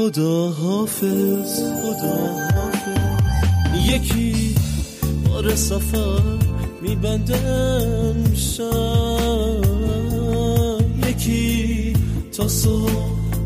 خدا 0.00 0.48
حافظ 0.48 1.62
خدا 1.82 2.16
حافظ. 2.54 3.88
یکی 3.88 4.54
بار 5.28 5.54
سفر 5.54 6.22
میبندم 6.82 8.34
شم 8.34 9.60
یکی 11.08 11.96
تا 12.36 12.48
صبح 12.48 12.90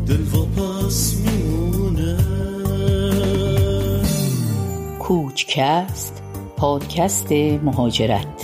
دل 0.07 0.21
واپس 0.33 1.15
میمونه. 1.15 2.17
کوچکست 4.99 6.21
پادکست 6.57 7.31
مهاجرت. 7.63 8.34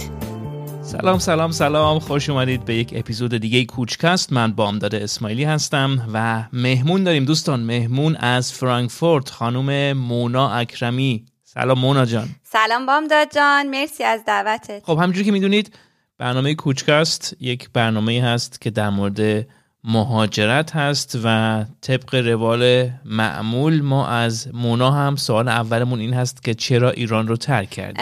سلام 0.91 1.19
سلام 1.19 1.51
سلام. 1.51 1.99
خوش 1.99 2.29
اومدید 2.29 2.65
به 2.65 2.75
یک 2.75 2.93
اپیزود 2.95 3.37
دیگه 3.37 3.65
کوچکست. 3.65 4.33
من 4.33 4.51
بامداد 4.51 4.95
اسماعیلی 4.95 5.43
هستم 5.43 6.09
و 6.13 6.43
مهمون 6.53 7.03
داریم. 7.03 7.25
دوستان 7.25 7.59
مهمون 7.59 8.15
از 8.15 8.53
فرانکفورت 8.53 9.29
خانم 9.29 9.97
مونا 9.97 10.49
اکرمی. 10.49 11.25
سلام 11.43 11.79
مونا 11.79 12.05
جان. 12.05 12.29
سلام 12.43 12.85
بامداد 12.85 13.27
جان. 13.35 13.67
مرسی 13.69 14.03
از 14.03 14.21
دعوتت. 14.27 14.81
خب 14.85 14.99
همجوری 15.01 15.25
که 15.25 15.31
می‌دونید 15.31 15.75
برنامه 16.17 16.55
کوچکست 16.55 17.35
یک 17.39 17.69
برنامه 17.73 18.23
هست 18.23 18.61
که 18.61 18.69
در 18.69 18.89
مورد 18.89 19.47
مهاجرت 19.83 20.75
هست 20.75 21.19
و 21.23 21.65
طبق 21.81 22.15
روال 22.15 22.89
معمول 23.05 23.81
ما 23.81 24.07
از 24.07 24.47
مونا 24.53 24.91
هم 24.91 25.15
سوال 25.15 25.47
اولمون 25.47 25.99
این 25.99 26.13
هست 26.13 26.43
که 26.43 26.53
چرا 26.53 26.91
ایران 26.91 27.27
رو 27.27 27.37
ترک 27.37 27.69
کرد 27.69 27.95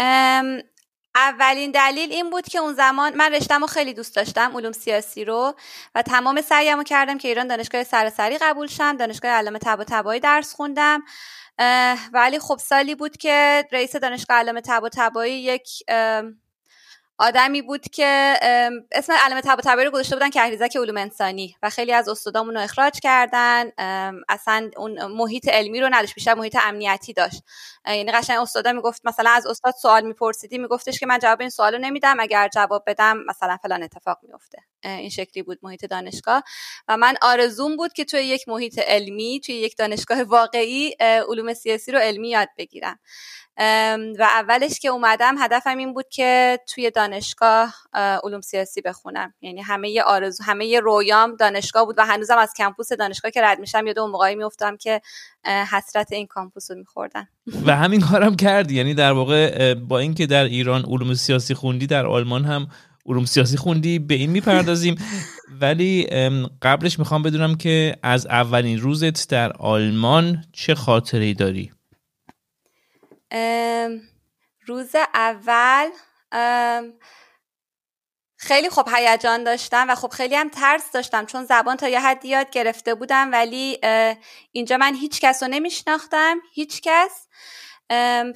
اولین 1.15 1.71
دلیل 1.71 2.11
این 2.11 2.29
بود 2.29 2.47
که 2.47 2.59
اون 2.59 2.73
زمان 2.73 3.15
من 3.15 3.33
رشتم 3.33 3.61
رو 3.61 3.67
خیلی 3.67 3.93
دوست 3.93 4.15
داشتم 4.15 4.57
علوم 4.57 4.71
سیاسی 4.71 5.25
رو 5.25 5.55
و 5.95 6.01
تمام 6.01 6.41
سعیم 6.41 6.83
کردم 6.83 7.17
که 7.17 7.27
ایران 7.27 7.47
دانشگاه 7.47 7.83
سراسری 7.83 8.37
قبول 8.37 8.67
شم 8.67 8.97
دانشگاه 8.97 9.31
علامه 9.31 9.59
طب 9.59 9.83
تبایی 9.87 10.19
درس 10.19 10.53
خوندم. 10.53 11.03
ولی 12.13 12.39
خب 12.39 12.57
سالی 12.57 12.95
بود 12.95 13.17
که 13.17 13.67
رئیس 13.71 13.95
دانشگاه 13.95 14.37
علامه 14.37 14.61
طب 14.61 14.89
تبایی 14.93 15.33
یک 15.33 15.69
آدمی 17.21 17.61
بود 17.61 17.81
که 17.89 18.39
اسم 18.91 19.13
علامه 19.13 19.41
تبا 19.41 19.61
تبایی 19.65 19.85
رو 19.85 19.91
گذاشته 19.91 20.15
بودن 20.15 20.29
کهریزک 20.29 20.77
علوم 20.77 20.97
انسانی 20.97 21.55
و 21.63 21.69
خیلی 21.69 21.93
از 21.93 22.09
استادامون 22.09 22.53
رو 22.53 22.61
اخراج 22.61 22.99
کردن. 22.99 23.71
اصلا 24.29 24.69
اون 24.77 25.05
محیط 25.05 25.47
علمی 25.49 25.81
رو 25.81 25.89
نداشت 25.91 26.15
بیشتر 26.15 26.33
محیط 26.33 26.57
امنیتی 26.63 27.13
داشت. 27.13 27.43
یعنی 27.87 28.11
قشنگ 28.11 28.39
استادا 28.39 28.73
می‌گفت 28.73 29.01
مثلا 29.05 29.29
از 29.29 29.47
استاد 29.47 29.73
سوال 29.81 30.03
میپرسیدی 30.05 30.57
میگفتش 30.57 30.99
که 30.99 31.05
من 31.05 31.19
جواب 31.19 31.41
این 31.41 31.49
سوالو 31.49 31.77
نمیدم 31.77 32.19
اگر 32.19 32.47
جواب 32.47 32.83
بدم 32.87 33.17
مثلا 33.27 33.57
فلان 33.57 33.83
اتفاق 33.83 34.19
میفته 34.23 34.57
این 34.83 35.09
شکلی 35.09 35.43
بود 35.43 35.59
محیط 35.61 35.85
دانشگاه. 35.85 36.43
و 36.87 36.97
من 36.97 37.15
آرزوم 37.21 37.75
بود 37.75 37.93
که 37.93 38.05
توی 38.05 38.19
یک 38.19 38.47
محیط 38.47 38.79
علمی 38.79 39.39
توی 39.39 39.55
یک 39.55 39.77
دانشگاه 39.77 40.23
واقعی 40.23 40.95
علوم 40.99 41.53
سیاسی 41.53 41.91
رو 41.91 41.99
علمی 41.99 42.29
یاد 42.29 42.49
بگیرم. 42.57 42.99
و 44.19 44.23
اولش 44.23 44.79
که 44.79 44.87
اومدم 44.87 45.35
هدفم 45.39 45.77
این 45.77 45.93
بود 45.93 46.09
که 46.09 46.59
توی 46.67 46.91
دانشگاه 46.91 47.75
علوم 47.93 48.41
سیاسی 48.41 48.81
بخونم. 48.81 49.33
یعنی 49.41 49.61
همه 49.61 49.89
ی 49.89 50.01
آرزو 50.01 50.43
همه 50.43 50.65
ی 50.65 50.77
رویام 50.77 51.35
دانشگاه 51.35 51.85
بود 51.85 51.99
و 51.99 52.05
هنوزم 52.05 52.37
از 52.37 52.53
کمپوس 52.57 52.93
دانشگاه 52.93 53.31
که 53.31 53.41
رد 53.41 53.59
میشم 53.59 53.87
یاد 53.87 53.99
اون 53.99 54.11
موقعی 54.11 54.35
میفتم 54.35 54.77
که 54.77 55.01
حسرت 55.45 56.11
این 56.11 56.27
کامپوس 56.27 56.71
رو 56.71 56.77
میخوردن 56.77 57.27
و 57.65 57.75
همین 57.79 58.01
کارم 58.01 58.35
کردی. 58.35 58.75
یعنی 58.75 58.93
در 58.93 59.11
واقع 59.11 59.73
با 59.73 59.99
اینکه 59.99 60.25
در 60.25 60.43
ایران 60.43 60.85
علوم 60.85 61.13
سیاسی 61.13 61.53
خوندی 61.53 61.87
در 61.87 62.05
آلمان 62.05 62.45
هم 62.45 62.67
علوم 63.05 63.25
سیاسی 63.25 63.57
خوندی 63.57 63.99
به 63.99 64.15
این 64.15 64.29
می‌پردازیم. 64.29 64.95
ولی 65.61 66.07
قبلش 66.61 66.99
می‌خوام 66.99 67.23
بدونم 67.23 67.55
که 67.55 67.95
از 68.03 68.27
اولین 68.27 68.79
روزت 68.79 69.29
در 69.29 69.51
آلمان 69.53 70.43
چه 70.53 70.75
خاطره 70.75 71.33
داری؟ 71.33 71.71
روز 74.65 74.95
اول 75.13 75.89
خیلی 78.37 78.69
خوب 78.69 78.89
هیجان 78.95 79.43
داشتم 79.43 79.85
و 79.89 79.95
خب 79.95 80.09
خیلی 80.09 80.35
هم 80.35 80.49
ترس 80.49 80.91
داشتم 80.91 81.25
چون 81.25 81.45
زبان 81.45 81.77
تا 81.77 81.87
یه 81.87 81.99
حدی 81.99 82.27
یاد 82.27 82.49
گرفته 82.49 82.95
بودم 82.95 83.31
ولی 83.31 83.77
اینجا 84.51 84.77
من 84.77 84.95
هیچ 84.95 85.21
کس 85.21 85.43
رو 85.43 85.49
نمیشناختم 85.49 86.37
هیچ 86.53 86.81
کس. 86.81 87.27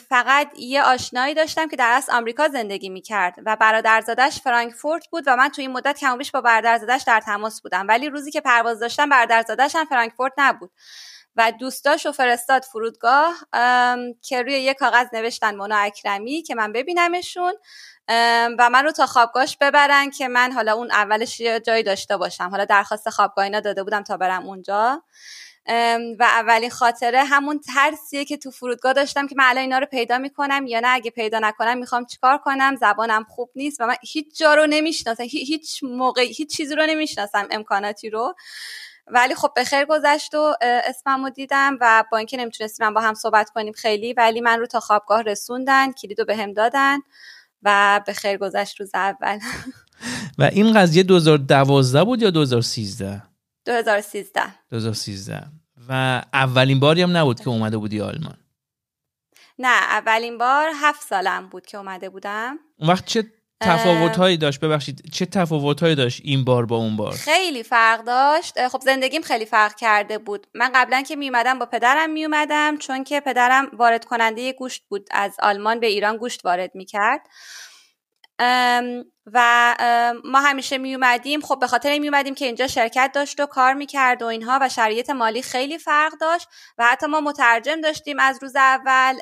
فقط 0.09 0.51
یه 0.59 0.83
آشنایی 0.83 1.33
داشتم 1.33 1.67
که 1.67 1.75
در 1.75 1.91
اصل 1.91 2.13
آمریکا 2.13 2.47
زندگی 2.47 2.89
می‌کرد 2.89 3.35
و 3.45 3.55
برادرزادش 3.55 4.41
فرانکفورت 4.41 5.07
بود 5.07 5.23
و 5.27 5.35
من 5.35 5.49
تو 5.49 5.61
این 5.61 5.71
مدت 5.71 5.99
کم 5.99 6.17
با 6.33 6.41
برادرزادش 6.41 7.03
در 7.07 7.19
تماس 7.19 7.61
بودم. 7.61 7.87
ولی 7.87 8.09
روزی 8.09 8.31
که 8.31 8.41
پرواز 8.41 8.79
داشتم 8.79 9.09
برادرزادش 9.09 9.75
هم 9.75 9.85
فرانکفورت 9.85 10.33
نبود 10.37 10.71
و 11.35 11.51
دوستاشو 11.59 12.11
فرستاد 12.11 12.63
فرودگاه 12.63 13.33
که 14.21 14.41
روی 14.41 14.53
یه 14.53 14.73
کاغذ 14.73 15.07
نوشتن 15.13 15.55
مونا 15.55 15.75
اکرمی 15.77 16.41
که 16.41 16.55
من 16.55 16.71
ببینمشون 16.71 17.53
و 18.59 18.69
من 18.71 18.83
رو 18.83 18.91
تا 18.91 19.05
خوابگاهش 19.05 19.57
ببرن 19.61 20.09
که 20.09 20.27
من 20.27 20.51
حالا 20.51 20.73
اون 20.73 20.91
اولش 20.91 21.39
یه 21.39 21.59
جایی 21.59 21.83
داشته 21.83 22.17
باشم. 22.17 22.49
حالا 22.49 22.65
درخواست 22.65 23.09
خوابگاه 23.09 23.43
اینا 23.43 23.59
داده 23.59 23.83
بودم 23.83 24.03
تا 24.03 24.17
برم 24.17 24.45
اونجا. 24.45 25.03
و 26.19 26.23
اولین 26.23 26.69
خاطره 26.69 27.23
همون 27.23 27.59
ترسیه 27.59 28.25
که 28.25 28.37
تو 28.37 28.51
فرودگاه 28.51 28.93
داشتم 28.93 29.27
که 29.27 29.35
من 29.37 29.45
الان 29.47 29.61
اینا 29.61 29.77
رو 29.79 29.85
پیدا 29.85 30.17
می‌کنم 30.17 30.65
یا 30.67 30.79
نه؟ 30.79 30.87
اگه 30.87 31.11
پیدا 31.11 31.39
نکنم 31.39 31.77
می‌خوام 31.77 32.05
چیکار 32.05 32.37
کنم؟ 32.37 32.75
زبانم 32.75 33.23
خوب 33.29 33.49
نیست 33.55 33.81
و 33.81 33.85
من 33.85 33.95
هیچ 34.01 34.39
جا 34.39 34.53
رو 34.53 34.67
نمی‌شناسم. 34.67 35.23
هیچ 35.23 35.83
موقع 35.83 36.21
هیچ 36.21 36.57
چیزی 36.57 36.75
رو 36.75 36.85
نمی‌شناسم 36.85 37.47
امکاناتی 37.51 38.09
رو. 38.09 38.35
ولی 39.07 39.35
خب 39.35 39.51
به 39.55 39.63
خیر 39.63 39.85
گذشت 39.85 40.35
و 40.35 40.55
اسممو 40.61 41.29
دیدم 41.29 41.77
و 41.81 42.03
با 42.11 42.17
اینکه 42.17 42.37
نمی‌تونستیم 42.37 42.93
با 42.93 43.01
هم 43.01 43.13
صحبت 43.13 43.49
کنیم 43.49 43.73
خیلی 43.73 44.13
ولی 44.13 44.41
من 44.41 44.59
رو 44.59 44.65
تا 44.65 44.79
خوابگاه 44.79 45.21
رسوندن 45.21 45.91
کلیدو 45.91 46.25
به 46.25 46.35
هم 46.35 46.53
دادن 46.53 46.99
و 47.63 48.01
به 48.05 48.13
خیر 48.13 48.37
گذشت 48.37 48.79
روز 48.79 48.91
اول. 48.93 49.39
و 50.39 50.43
این 50.43 50.73
قضیه 50.73 51.03
2012 51.03 52.03
بود 52.03 52.21
یا 52.21 52.29
2013 52.29 53.32
2013 53.65 54.41
2013 54.69 55.43
و 55.89 56.21
اولین 56.33 56.79
باری 56.79 57.01
هم 57.01 57.17
نبود 57.17 57.39
که 57.39 57.49
اومده 57.49 57.77
بودی 57.77 58.01
آلمان. 58.01 58.37
نه 59.59 59.83
اولین 59.83 60.37
بار 60.37 60.69
هفت 60.75 61.07
سالم 61.07 61.49
بود 61.49 61.65
که 61.65 61.77
اومده 61.77 62.09
بودم. 62.09 62.59
اون 62.79 62.89
وقت 62.89 63.05
چه 63.05 63.25
تفاوت 63.61 64.15
هایی 64.15 64.37
داشت؟ 64.37 64.59
ببخشید 64.59 65.11
چه 65.11 65.25
تفاوت 65.25 65.83
هایی 65.83 65.95
داشت 65.95 66.21
این 66.23 66.43
بار 66.43 66.65
با 66.65 66.75
اون 66.77 66.97
بار؟ 66.97 67.11
خیلی 67.11 67.63
فرق 67.63 68.03
داشت. 68.03 68.67
خب 68.67 68.81
زندگیم 68.81 69.21
خیلی 69.21 69.45
فرق 69.45 69.75
کرده 69.75 70.17
بود. 70.17 70.47
من 70.53 70.71
قبلا 70.75 71.01
که 71.01 71.15
می 71.15 71.29
اومدم 71.29 71.59
با 71.59 71.65
پدرم 71.65 72.09
می 72.09 72.25
اومدم 72.25 72.77
چون 72.77 73.03
که 73.03 73.19
پدرم 73.19 73.69
وارد 73.73 74.05
کننده 74.05 74.53
گوشت 74.53 74.83
بود 74.89 75.07
از 75.11 75.35
آلمان 75.39 75.79
به 75.79 75.87
ایران 75.87 76.17
گوشت 76.17 76.45
وارد 76.45 76.75
می 76.75 76.85
کرد. 76.85 77.21
و 79.33 79.75
ما 80.23 80.39
همیشه 80.39 80.77
می 80.77 80.95
اومدیم 80.95 81.41
خب 81.41 81.59
به 81.59 81.67
خاطر 81.67 81.99
می 81.99 82.07
اومدیم 82.07 82.35
که 82.35 82.45
اینجا 82.45 82.67
شرکت 82.67 83.11
داشت 83.13 83.39
و 83.39 83.45
کار 83.45 83.73
می‌کرد 83.73 84.21
و 84.21 84.25
اینها 84.25 84.59
و 84.61 84.69
شرایط 84.69 85.09
مالی 85.09 85.41
خیلی 85.41 85.77
فرق 85.77 86.13
داشت 86.21 86.47
و 86.77 86.85
حتی 86.85 87.07
ما 87.07 87.21
مترجم 87.21 87.81
داشتیم 87.81 88.19
از 88.19 88.39
روز 88.41 88.55
اول 88.55 89.15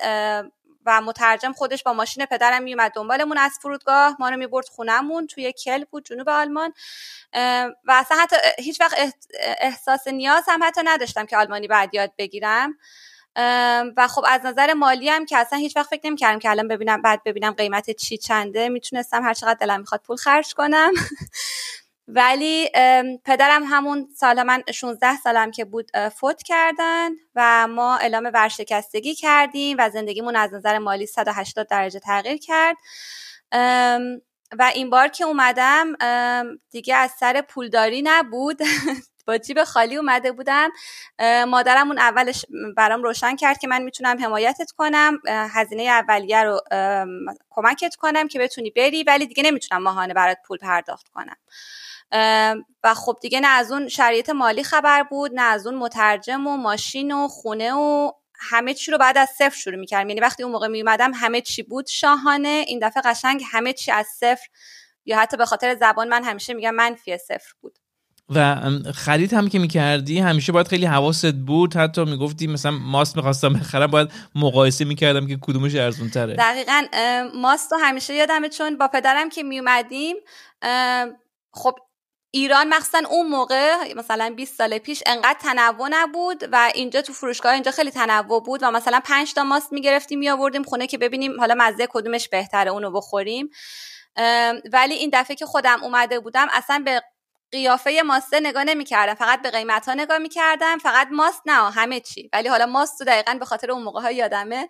و 0.85 1.01
مترجم 1.01 1.53
خودش 1.53 1.83
با 1.83 1.93
ماشین 1.93 2.25
پدرم 2.25 2.63
میومد 2.63 2.91
دنبالمون 2.91 3.37
از 3.37 3.51
فرودگاه. 3.61 4.15
ما 4.19 4.29
رو 4.29 4.37
می‌برد 4.37 4.67
خونهمون 4.67 5.27
توی 5.27 5.53
کل 5.53 5.83
بود 5.83 6.05
جنوب 6.05 6.29
آلمان. 6.29 6.73
و 7.83 7.89
اصلا 7.89 8.17
حتی 8.17 8.35
هیچ 8.59 8.81
وقت 8.81 9.13
احساس 9.59 10.07
نیاز 10.07 10.43
هم 10.47 10.63
حتی 10.63 10.81
نداشتم 10.83 11.25
که 11.25 11.37
آلمانی 11.37 11.67
بعد 11.67 11.95
یاد 11.95 12.11
بگیرم. 12.17 12.77
و 13.97 14.07
خب 14.09 14.23
از 14.27 14.45
نظر 14.45 14.73
مالی 14.73 15.09
هم 15.09 15.25
که 15.25 15.37
اصلا 15.37 15.59
هیچ 15.59 15.77
وقت 15.77 15.89
فکر 15.89 16.01
نمی‌کردم 16.07 16.39
که 16.39 16.49
الان 16.49 16.67
ببینم 16.67 17.01
بعد 17.01 17.23
ببینم 17.25 17.51
قیمت 17.51 17.91
چی 17.91 18.17
چنده. 18.17 18.69
می‌تونستم 18.69 19.23
هر 19.23 19.33
چقدر 19.33 19.53
دلم 19.59 19.79
می‌خواد 19.79 20.01
پول 20.01 20.15
خرج 20.17 20.53
کنم. 20.53 20.91
ولی 22.07 22.69
پدرم 23.25 23.63
همون 23.63 24.07
سال 24.17 24.43
من 24.43 24.63
16 24.73 25.17
سالم 25.17 25.51
که 25.51 25.65
بود 25.65 25.91
فوت 26.15 26.43
کردن 26.43 27.09
و 27.35 27.67
ما 27.67 27.97
اعلام 27.97 28.31
ورشکستگی 28.33 29.15
کردیم 29.15 29.77
و 29.79 29.89
زندگیمون 29.89 30.35
از 30.35 30.53
نظر 30.53 30.77
مالی 30.77 31.05
180 31.05 31.67
درجه 31.67 31.99
تغییر 31.99 32.37
کرد. 32.37 32.77
و 34.59 34.71
این 34.75 34.89
بار 34.89 35.07
که 35.07 35.23
اومدم 35.25 35.87
دیگه 36.71 36.95
از 36.95 37.11
سر 37.11 37.41
پولداری 37.41 38.01
نبود. 38.05 38.59
با 39.27 39.37
جیب 39.37 39.63
خالی 39.63 39.97
اومده 39.97 40.31
بودم. 40.31 40.69
مادرم 41.47 41.87
اون 41.87 41.99
اولش 41.99 42.45
برام 42.77 43.03
روشن 43.03 43.35
کرد 43.35 43.57
که 43.57 43.67
من 43.67 43.81
می‌تونم 43.81 44.23
حمایتت 44.23 44.71
کنم. 44.71 45.19
هزینه 45.27 45.83
اولیه 45.83 46.43
رو 46.43 46.61
کمکت 47.49 47.95
کنم 47.95 48.27
که 48.27 48.39
بتونی 48.39 48.71
بری 48.71 49.03
ولی 49.03 49.25
دیگه 49.25 49.43
نمی‌تونم 49.43 49.83
ماهانه 49.83 50.13
برات 50.13 50.37
پول 50.47 50.57
پرداخت 50.57 51.07
کنم. 51.07 51.37
و 52.83 52.93
خب 52.93 53.17
دیگه 53.21 53.39
نه 53.39 53.47
از 53.47 53.71
اون 53.71 53.87
شرایط 53.87 54.29
مالی 54.29 54.63
خبر 54.63 55.03
بود 55.03 55.31
نه 55.33 55.41
از 55.41 55.67
اون 55.67 55.75
مترجم 55.75 56.47
و 56.47 56.57
ماشین 56.57 57.11
و 57.11 57.27
خونه 57.27 57.73
و 57.73 58.11
همه 58.39 58.73
چی 58.73 58.91
رو 58.91 58.97
بعد 58.97 59.17
از 59.17 59.29
صفر 59.29 59.57
شروع 59.57 59.75
می‌کردم. 59.75 60.09
یعنی 60.09 60.21
وقتی 60.21 60.43
اون 60.43 60.51
موقع 60.51 60.67
میومدم 60.67 61.11
همه 61.13 61.41
چی 61.41 61.63
بود 61.63 61.87
شاهانه. 61.87 62.63
این 62.67 62.79
دفعه 62.87 63.03
قشنگ 63.05 63.43
همه 63.51 63.73
چی 63.73 63.91
از 63.91 64.07
صفر 64.07 64.47
یا 65.05 65.19
حتی 65.19 65.37
به 65.37 65.45
خاطر 65.45 65.75
زبان 65.75 66.07
من 66.07 66.23
همیشه 66.23 66.53
میگم 66.53 66.75
منفی 66.75 67.17
صفر 67.17 67.53
بود. 67.61 67.79
و 68.35 68.55
خرید 68.95 69.33
هم 69.33 69.49
که 69.49 69.59
می‌کردی 69.59 70.19
همیشه 70.19 70.51
باید 70.51 70.67
خیلی 70.67 70.85
حواست 70.85 71.31
بود. 71.31 71.75
حتی 71.75 72.05
می‌گفتی 72.05 72.47
مثلا 72.47 72.71
ماست 72.71 73.15
می‌خواستم 73.15 73.53
بخرم 73.53 73.87
باید 73.87 74.11
مقایسه 74.35 74.85
می‌کردم 74.85 75.27
که 75.27 75.37
کدومش 75.41 75.75
ارزون 75.75 76.09
تره 76.09 76.33
دقیقا 76.33 76.83
ماست 77.35 77.71
رو 77.71 77.77
همیشه 77.81 78.13
یادمه 78.13 78.49
چون 78.49 78.77
با 78.77 78.87
پدرم 78.87 79.29
که 79.29 79.43
میومدیم 79.43 80.15
خب 81.53 81.75
ایران 82.33 82.69
مخصوصا 82.69 83.01
اون 83.09 83.27
موقع 83.27 83.93
مثلا 83.97 84.33
20 84.37 84.57
سال 84.57 84.77
پیش 84.77 85.03
انقدر 85.05 85.39
تنوع 85.41 85.87
نبود 85.91 86.43
و 86.51 86.71
اینجا 86.75 87.01
تو 87.01 87.13
فروشگاه 87.13 87.53
اینجا 87.53 87.71
خیلی 87.71 87.91
تنوع 87.91 88.43
بود 88.43 88.63
و 88.63 88.71
مثلا 88.71 88.99
5 89.05 89.33
تا 89.33 89.43
ماست 89.43 89.73
می‌گرفتیم 89.73 90.19
میآوردیم 90.19 90.63
خونه 90.63 90.87
که 90.87 90.97
ببینیم 90.97 91.39
حالا 91.39 91.55
مزه 91.57 91.87
کدومش 91.89 92.29
بهتره 92.29 92.71
اونو 92.71 92.91
بخوریم. 92.91 93.49
ولی 94.73 94.93
این 94.93 95.09
دفعه 95.13 95.35
که 95.35 95.45
خودم 95.45 95.83
اومده 95.83 96.19
بودم 96.19 96.47
اصلا 96.51 96.81
به 96.85 97.01
قیافه 97.51 98.01
ماسته 98.05 98.39
نگاه 98.39 98.63
نمی‌کردم. 98.63 99.13
فقط 99.13 99.41
به 99.41 99.51
قیمت 99.51 99.87
ها 99.87 99.93
نگاه 99.93 100.17
می‌کردم. 100.17 100.77
فقط 100.77 101.07
ماست 101.11 101.41
نه 101.45 101.71
همه 101.71 101.99
چی. 101.99 102.29
ولی 102.33 102.49
حالا 102.49 102.65
ماست 102.65 102.97
تو 102.97 103.05
دقیقا 103.05 103.33
به 103.39 103.45
خاطر 103.45 103.71
اون 103.71 103.83
موقع 103.83 104.01
های 104.01 104.15
یادمه 104.15 104.67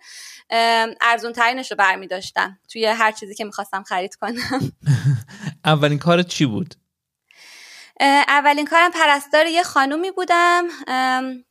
ارزون 1.00 1.32
ترینش 1.32 1.70
رو 1.70 1.76
برمی 1.76 2.06
داشتم 2.06 2.58
توی 2.72 2.86
هر 2.86 3.12
چیزی 3.12 3.34
که 3.34 3.44
می‌خواستم 3.44 3.82
خرید 3.82 4.14
کنم. 4.14 4.72
اولین 5.64 5.98
کارت 5.98 6.28
چی 6.28 6.46
بود؟ 6.46 6.74
اولین 8.28 8.66
کارم 8.66 8.90
پرستار 8.90 9.46
یه 9.46 9.62
خانومی 9.62 10.10
بودم 10.10 10.64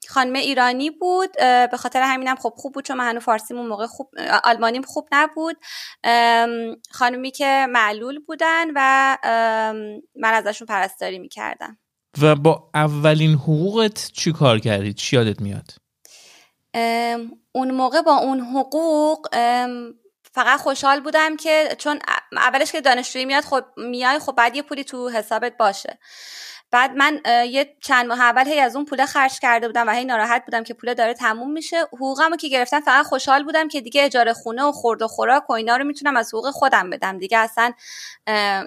خانم 0.10 0.34
ایرانی 0.34 0.90
بود 0.90 1.30
به 1.72 1.78
خاطر 1.78 2.02
همینم 2.02 2.36
خب 2.36 2.54
خوب 2.56 2.74
بود 2.74 2.86
چون 2.86 2.98
من 2.98 3.10
هنو 3.10 3.20
فارسیمون 3.20 3.68
موقع 3.68 3.86
خوب 3.86 4.10
آلمانیم 4.44 4.82
خوب 4.82 5.08
نبود 5.12 5.58
خانومی 6.92 7.32
که 7.32 7.68
معلول 7.70 8.20
بودن 8.20 8.68
و 8.76 9.18
من 10.16 10.34
ازشون 10.34 10.68
پرستاری 10.68 11.20
می‌کردم 11.20 11.78
و 12.22 12.36
با 12.36 12.70
اولین 12.74 13.34
حقوقت 13.34 14.12
چی 14.14 14.32
کار 14.32 14.60
کردی؟ 14.60 14.94
چی 14.94 15.16
یادت 15.16 15.42
میاد؟ 15.42 15.72
اون 17.52 17.72
موقع 17.72 18.02
با 18.02 18.18
اون 18.18 18.40
حقوق 18.40 19.28
فقط 20.32 20.60
خوشحال 20.60 21.00
بودم 21.00 21.38
که 21.38 21.76
چون 21.78 22.00
اولش 22.32 22.72
که 22.72 22.82
دانشجویی 22.82 23.26
میاد 23.26 23.44
خب 23.44 23.64
میای 23.78 24.20
خب 24.20 24.32
بعد 24.32 24.56
یه 24.56 24.62
پولی 24.62 24.84
تو 24.84 25.10
حسابت 25.10 25.58
باشه. 25.58 26.00
بعد 26.72 26.92
من 26.92 27.22
یه 27.50 27.76
چند 27.82 28.06
ماه 28.06 28.22
اول 28.22 28.48
هی 28.48 28.60
از 28.60 28.76
اون 28.76 28.86
پول 28.86 29.06
خرج 29.06 29.40
کرده 29.40 29.68
بودم 29.68 29.88
و 29.88 29.92
هی 29.92 30.06
ناراحت 30.06 30.46
بودم 30.46 30.64
که 30.64 30.74
پول 30.74 30.94
داره 30.94 31.14
تموم 31.14 31.52
میشه. 31.52 31.82
حقوقمو 31.94 32.36
که 32.36 32.48
گرفتم 32.48 32.80
فقط 32.80 33.06
خوشحال 33.06 33.44
بودم 33.44 33.68
که 33.68 33.82
دیگه 33.82 34.06
اجاره 34.06 34.34
خونه 34.34 34.64
و 34.64 34.72
خورد 34.72 35.02
و 35.02 35.08
خوراک 35.08 35.50
و 35.50 35.54
اینا 35.54 35.78
رو 35.78 35.84
می‌تونم 35.84 36.18
از 36.18 36.34
حقوق 36.34 36.50
خودم 36.52 36.90
بدم. 36.90 37.18
دیگه 37.18 37.38
اصلا 37.38 37.72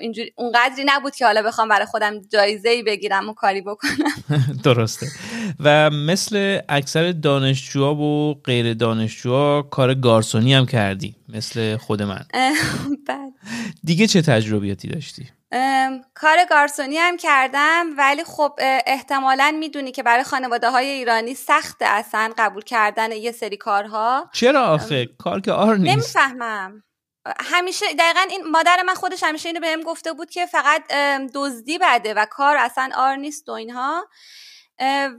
اینجوری 0.01 0.33
اونقدری 0.37 0.85
نبود 0.87 1.15
که 1.15 1.27
حالا 1.27 1.43
بخوام 1.43 1.69
برای 1.69 1.87
خودم 1.87 2.21
جایزه 2.21 2.69
ای 2.69 2.83
بگیرم 2.83 3.29
و 3.29 3.35
کاری 3.35 3.61
بکنم. 3.61 4.13
درسته. 4.65 5.07
و 5.61 5.91
مثل 5.91 6.61
اکثر 6.69 7.13
دانشجوها 7.13 7.95
و 7.95 8.35
غیر 8.45 8.75
دانشجوها 8.75 9.63
کار 9.63 9.95
گارسونی 9.95 10.55
هم 10.55 10.67
کردی 10.67 11.17
مثل 11.29 11.77
خود 11.77 12.03
من. 12.03 12.25
دیگه 13.85 14.07
چه 14.07 14.23
تجربیاتی 14.23 14.89
داشتی؟ 14.89 15.29
کار 16.15 16.39
گارسونی 16.51 16.97
هم 16.97 17.17
کردم 17.17 17.87
ولی 17.99 18.25
خب 18.25 18.59
احتمالا 18.87 19.57
می‌دونی 19.59 19.93
که 19.93 20.03
برای 20.03 20.25
خانواده 20.25 20.71
های 20.71 20.87
ایرانی 20.87 21.35
سخت 21.35 21.77
اصلا 21.81 22.33
قبول 22.39 22.63
کردن 22.63 23.13
یه 23.13 23.33
سری 23.33 23.57
کارها. 23.57 24.31
چرا 24.33 24.63
آخه؟ 24.63 25.09
کار 25.19 25.41
که 25.41 25.53
آر 25.53 25.77
نیست. 25.77 25.93
نمی‌فهمم. 25.93 26.83
همیشه 27.41 27.87
دقیقا 27.99 28.21
این 28.31 28.51
مادر 28.51 28.83
من 28.87 28.95
خودش 28.95 29.23
همیشه 29.23 29.49
اینو 29.49 29.61
بهم 29.61 29.83
گفته 29.83 30.13
بود 30.13 30.31
که 30.31 30.47
فقط 30.47 30.83
دزدی 31.35 31.79
بده 31.79 32.15
و 32.15 32.27
کار 32.31 32.57
اصلا 32.57 32.91
آر 32.97 33.17
نیست 33.17 33.49
و 33.49 33.53
اینها. 33.53 34.09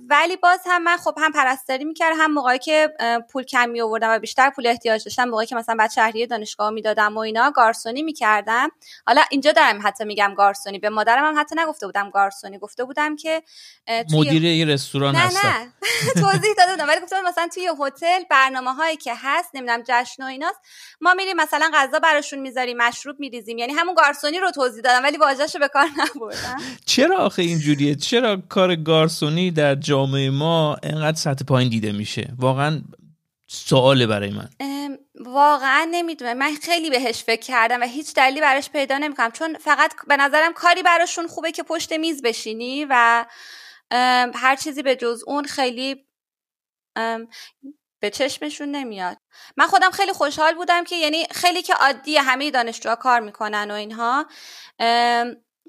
ولی 0.10 0.38
باز 0.38 0.60
هم 0.66 0.84
من 0.84 0.98
خب 0.98 1.16
هم 1.18 1.32
پرستاری 1.32 1.84
می‌کردم 1.84 2.16
هم 2.20 2.32
موقعی 2.32 2.60
که 2.60 2.94
پول 3.32 3.44
کم 3.44 3.70
می 3.70 3.82
آوردم 3.82 4.10
و 4.10 4.20
بیشتر 4.20 4.50
پول 4.50 4.68
احتیاج 4.68 5.04
داشتم 5.04 5.24
موقعی 5.24 5.46
که 5.46 5.56
مثلا 5.56 5.76
بعد 5.76 5.92
شهری 5.92 6.28
دانشگاه 6.28 6.70
می‌دادم 6.70 7.16
و 7.16 7.20
اینا 7.20 7.52
گارسونی 7.52 8.04
می‌کردم. 8.04 8.70
حالا 9.08 9.22
اینجا 9.32 9.52
دارم 9.52 9.80
حتی 9.84 10.06
میگم 10.06 10.34
گارسونی 10.38 10.80
به 10.80 10.90
مادرم 10.90 11.26
هم 11.26 11.42
حتی 11.42 11.56
نگفته 11.58 11.86
بودم 11.86 12.10
گارسونی 12.10 12.58
گفته 12.58 12.84
بودم 12.84 13.16
که 13.16 13.44
توی... 14.10 14.20
مدیر 14.20 14.44
یه 14.44 14.66
رستوران 14.66 15.16
نه 15.16 15.24
نه 15.24 15.74
توضیح 16.22 16.54
داده 16.58 16.72
بودم 16.72 16.88
ولی 16.88 17.02
گفتم 17.02 17.22
مثلا 17.22 17.48
توی 17.54 17.70
هتل 17.80 18.24
برنامه 18.30 18.74
هایی 18.74 18.98
که 18.98 19.14
هست 19.18 19.50
نمی‌دونم 19.54 19.84
جشن 19.88 20.24
و 20.24 20.26
ایناست 20.26 20.60
ما 21.02 21.14
میریم 21.14 21.36
مثلا 21.36 21.72
غذا 21.74 22.00
براشون 22.00 22.40
می‌ذاریم 22.40 22.78
مشروب 22.78 23.20
میریزیم. 23.20 23.58
یعنی 23.58 23.74
همون 23.74 23.96
گارسونی 23.96 24.40
رو 24.40 24.52
توضیح 24.52 24.82
دادم 24.84 25.04
ولی 25.04 25.18
واژه‌شو 25.18 25.60
به 25.60 25.68
کار 25.68 25.88
نبردم. 25.98 26.58
چرا 26.86 27.18
آخه 27.18 27.42
اینجوریه؟ 27.42 27.96
چرا 27.96 28.38
کار 28.50 28.76
گارسونی 28.76 29.45
در 29.52 29.76
جامعه 29.76 30.30
ما 30.30 30.78
انقدر 30.84 31.18
سطح 31.18 31.46
پایین 31.46 31.70
دیده 31.70 31.92
میشه. 31.92 32.34
واقعا 32.40 32.82
سواله 33.48 34.08
برای 34.08 34.30
من. 34.30 34.50
واقعا 35.20 35.88
نمی‌دونم. 35.92 36.38
من 36.38 36.56
خیلی 36.64 36.90
بهش 36.90 37.24
فکر 37.24 37.42
کردم 37.42 37.82
و 37.82 37.84
هیچ 37.84 38.14
دلیلی 38.14 38.42
براش 38.42 38.70
پیدا 38.70 38.98
نمی‌کنم. 38.98 39.32
چون 39.32 39.58
فقط 39.58 39.94
به 40.08 40.18
نظرم 40.18 40.54
کاری 40.54 40.84
براشون 40.84 41.28
خوبه 41.28 41.52
که 41.52 41.64
پشت 41.64 41.94
میز 41.94 42.22
بشینی 42.22 42.86
و 42.90 43.26
هر 44.36 44.56
چیزی 44.56 44.84
به 44.84 44.96
جز 44.96 45.24
اون 45.28 45.44
خیلی 45.44 46.06
به 48.02 48.10
چشمشون 48.14 48.72
نمیاد. 48.72 49.18
من 49.58 49.68
خودم 49.68 49.92
خیلی 49.92 50.14
خوشحال 50.14 50.56
بودم 50.56 50.84
که 50.84 50.96
یعنی 50.96 51.26
خیلی 51.32 51.62
که 51.62 51.74
عادی 51.74 52.18
همه 52.18 52.52
دانشجوها 52.52 52.96
کار 52.96 53.20
می‌کنن 53.20 53.72
و 53.72 53.74
اینها. 53.74 54.26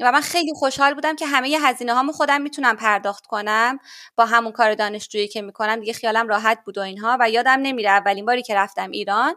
و 0.00 0.12
من 0.12 0.20
خیلی 0.20 0.52
خوشحال 0.54 0.94
بودم 0.94 1.16
که 1.16 1.26
همه 1.26 1.48
هزینه 1.62 1.94
هامو 1.94 2.12
خودم 2.12 2.43
می‌تونم 2.43 2.76
پرداخت 2.76 3.26
کنم. 3.26 3.78
با 4.16 4.26
همون 4.26 4.52
کار 4.52 4.75
دانشجویی 4.75 5.28
که 5.28 5.43
می‌کنم 5.43 5.81
دیگه 5.81 5.93
خیالم 5.93 6.28
راحت 6.28 6.64
بود 6.64 6.78
و 6.78 6.81
اینها 6.81 7.16
و 7.20 7.31
یادم 7.31 7.60
نمیره 7.62 7.90
اولین 7.90 8.26
باری 8.26 8.43
که 8.43 8.54
رفتم 8.54 8.90
ایران. 8.90 9.34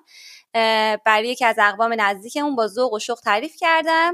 برای 1.06 1.28
یکی 1.28 1.46
از 1.46 1.56
اقوام 1.60 2.02
نزدیکمون 2.02 2.56
با 2.56 2.68
ذوق 2.68 2.94
و 2.94 3.00
شوق 3.00 3.20
تعریف 3.20 3.56
کردم 3.60 4.14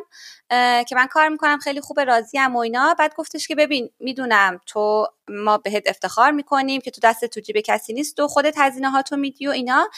که 0.83 0.95
من 0.95 1.07
کار 1.07 1.29
می‌کنم 1.29 1.57
خیلی 1.57 1.81
خوب 1.81 1.99
راضیم 1.99 2.55
و 2.55 2.59
اینا. 2.59 2.95
بعد 2.99 3.15
گفتش 3.15 3.47
که 3.47 3.55
ببین 3.55 3.89
می‌دونم 3.99 4.59
تو 4.65 5.07
ما 5.29 5.57
بهت 5.57 5.83
افتخار 5.85 6.31
می‌کنیم 6.31 6.81
که 6.81 6.91
تو 6.91 7.01
دست 7.03 7.25
تو 7.25 7.39
جیب 7.39 7.57
کسی 7.57 7.93
نیست 7.93 8.19
و 8.19 8.27
خودت 8.27 8.57
هزینه 8.57 8.89
ها 8.89 9.01
تو 9.01 9.17
میدی 9.17 9.47
و 9.47 9.51
اینا. 9.51 9.89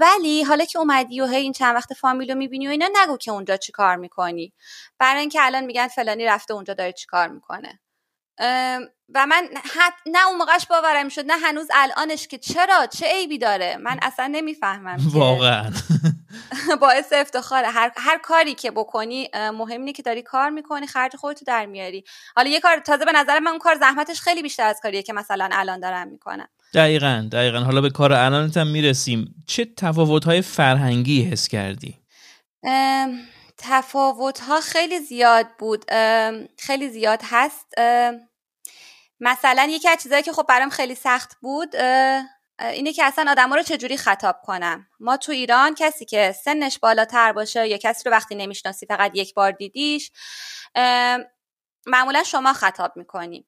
ولی 0.00 0.42
حالا 0.42 0.64
که 0.64 0.78
اومدی 0.78 1.20
و 1.20 1.26
هی 1.26 1.36
این 1.36 1.52
چند 1.52 1.76
وقت 1.76 1.94
فامیلو 1.94 2.34
می‌بینی 2.34 2.66
و 2.66 2.70
اینا 2.70 2.88
نگو 3.02 3.16
که 3.16 3.30
اونجا 3.30 3.56
چی 3.56 3.72
کار 3.72 3.96
می‌کنی. 3.96 4.52
برای 4.98 5.20
اینکه 5.20 5.38
الان 5.42 5.64
میگن 5.64 5.88
فلانی 5.88 6.24
رفته 6.24 6.54
اونجا 6.54 6.74
داره 6.74 6.92
چی 6.92 7.06
کار 7.06 7.28
می‌کنه. 7.28 7.80
و 9.14 9.26
من 9.26 9.48
حت 9.54 9.92
نه 10.06 10.26
اون 10.26 10.38
موقعش 10.38 10.66
باورم 10.66 11.08
شد 11.08 11.24
نه 11.26 11.38
هنوز 11.42 11.68
الانش 11.74 12.28
که 12.28 12.38
چرا؟ 12.38 12.86
چه 12.86 13.06
عیبی 13.06 13.38
داره؟ 13.38 13.76
من 13.76 13.98
اصلا 14.02 14.26
نمی‌فهمم 14.26 14.96
واقعا. 15.12 15.70
باعث 16.80 17.12
افتخاره. 17.12 17.68
هر, 17.68 17.92
هر 17.96 18.18
کاری 18.18 18.54
که 18.54 18.70
بکنی 18.70 19.28
مهم 19.34 19.80
اینه 19.80 19.92
که 19.92 20.02
داری 20.02 20.22
کار 20.22 20.50
می‌کنی 20.50 20.86
خرج 20.86 21.16
خودتو 21.16 21.44
در 21.44 21.66
میاری. 21.66 22.04
حالا 22.36 22.50
یه 22.50 22.60
کار 22.60 22.78
تازه 22.78 23.04
به 23.04 23.12
نظر 23.12 23.38
من 23.38 23.50
اون 23.50 23.58
کار 23.58 23.74
زحمتش 23.74 24.20
خیلی 24.20 24.42
بیشتر 24.42 24.66
از 24.66 24.80
کاریه 24.82 25.02
که 25.02 25.12
مثلا 25.12 25.48
الان 25.52 25.80
دارم 25.80 26.08
می‌کنم. 26.08 26.48
دقیقا 26.74 27.28
دقیقا. 27.32 27.58
حالا 27.58 27.80
به 27.80 27.90
کار 27.90 28.12
الانت 28.12 28.56
هم 28.56 28.66
می‌رسیم. 28.66 29.34
چه 29.46 29.64
تفاوت 29.76 30.24
های 30.24 30.42
فرهنگی 30.42 31.22
حس 31.22 31.48
کردی؟ 31.48 31.98
تفاوت 33.58 34.40
ها 34.40 34.60
خیلی 34.60 34.98
زیاد 34.98 35.46
بود. 35.58 35.84
خیلی 36.58 36.88
زیاد 36.88 37.20
هست. 37.24 37.66
مثلا 39.20 39.68
یکی 39.70 39.88
از 39.88 40.02
چیزایی 40.02 40.22
که 40.22 40.32
خب 40.32 40.46
برام 40.48 40.68
خیلی 40.70 40.94
سخت 40.94 41.36
بود 41.40 41.76
اینه 42.60 42.92
که 42.92 43.04
اصلا 43.04 43.30
آدما 43.30 43.56
رو 43.56 43.62
چجوری 43.62 43.96
خطاب 43.96 44.40
کنم؟ 44.42 44.86
ما 45.00 45.16
تو 45.16 45.32
ایران 45.32 45.74
کسی 45.74 46.04
که 46.04 46.34
سنش 46.44 46.78
بالاتر 46.78 47.32
باشه 47.32 47.68
یا 47.68 47.76
کسی 47.76 48.08
رو 48.08 48.10
وقتی 48.10 48.34
نمی‌شناسی 48.34 48.86
فقط 48.86 49.10
یک 49.14 49.34
بار 49.34 49.50
دیدیش 49.50 50.12
معمولا 51.86 52.22
شما 52.22 52.52
خطاب 52.52 52.92
می‌کنیم 52.96 53.46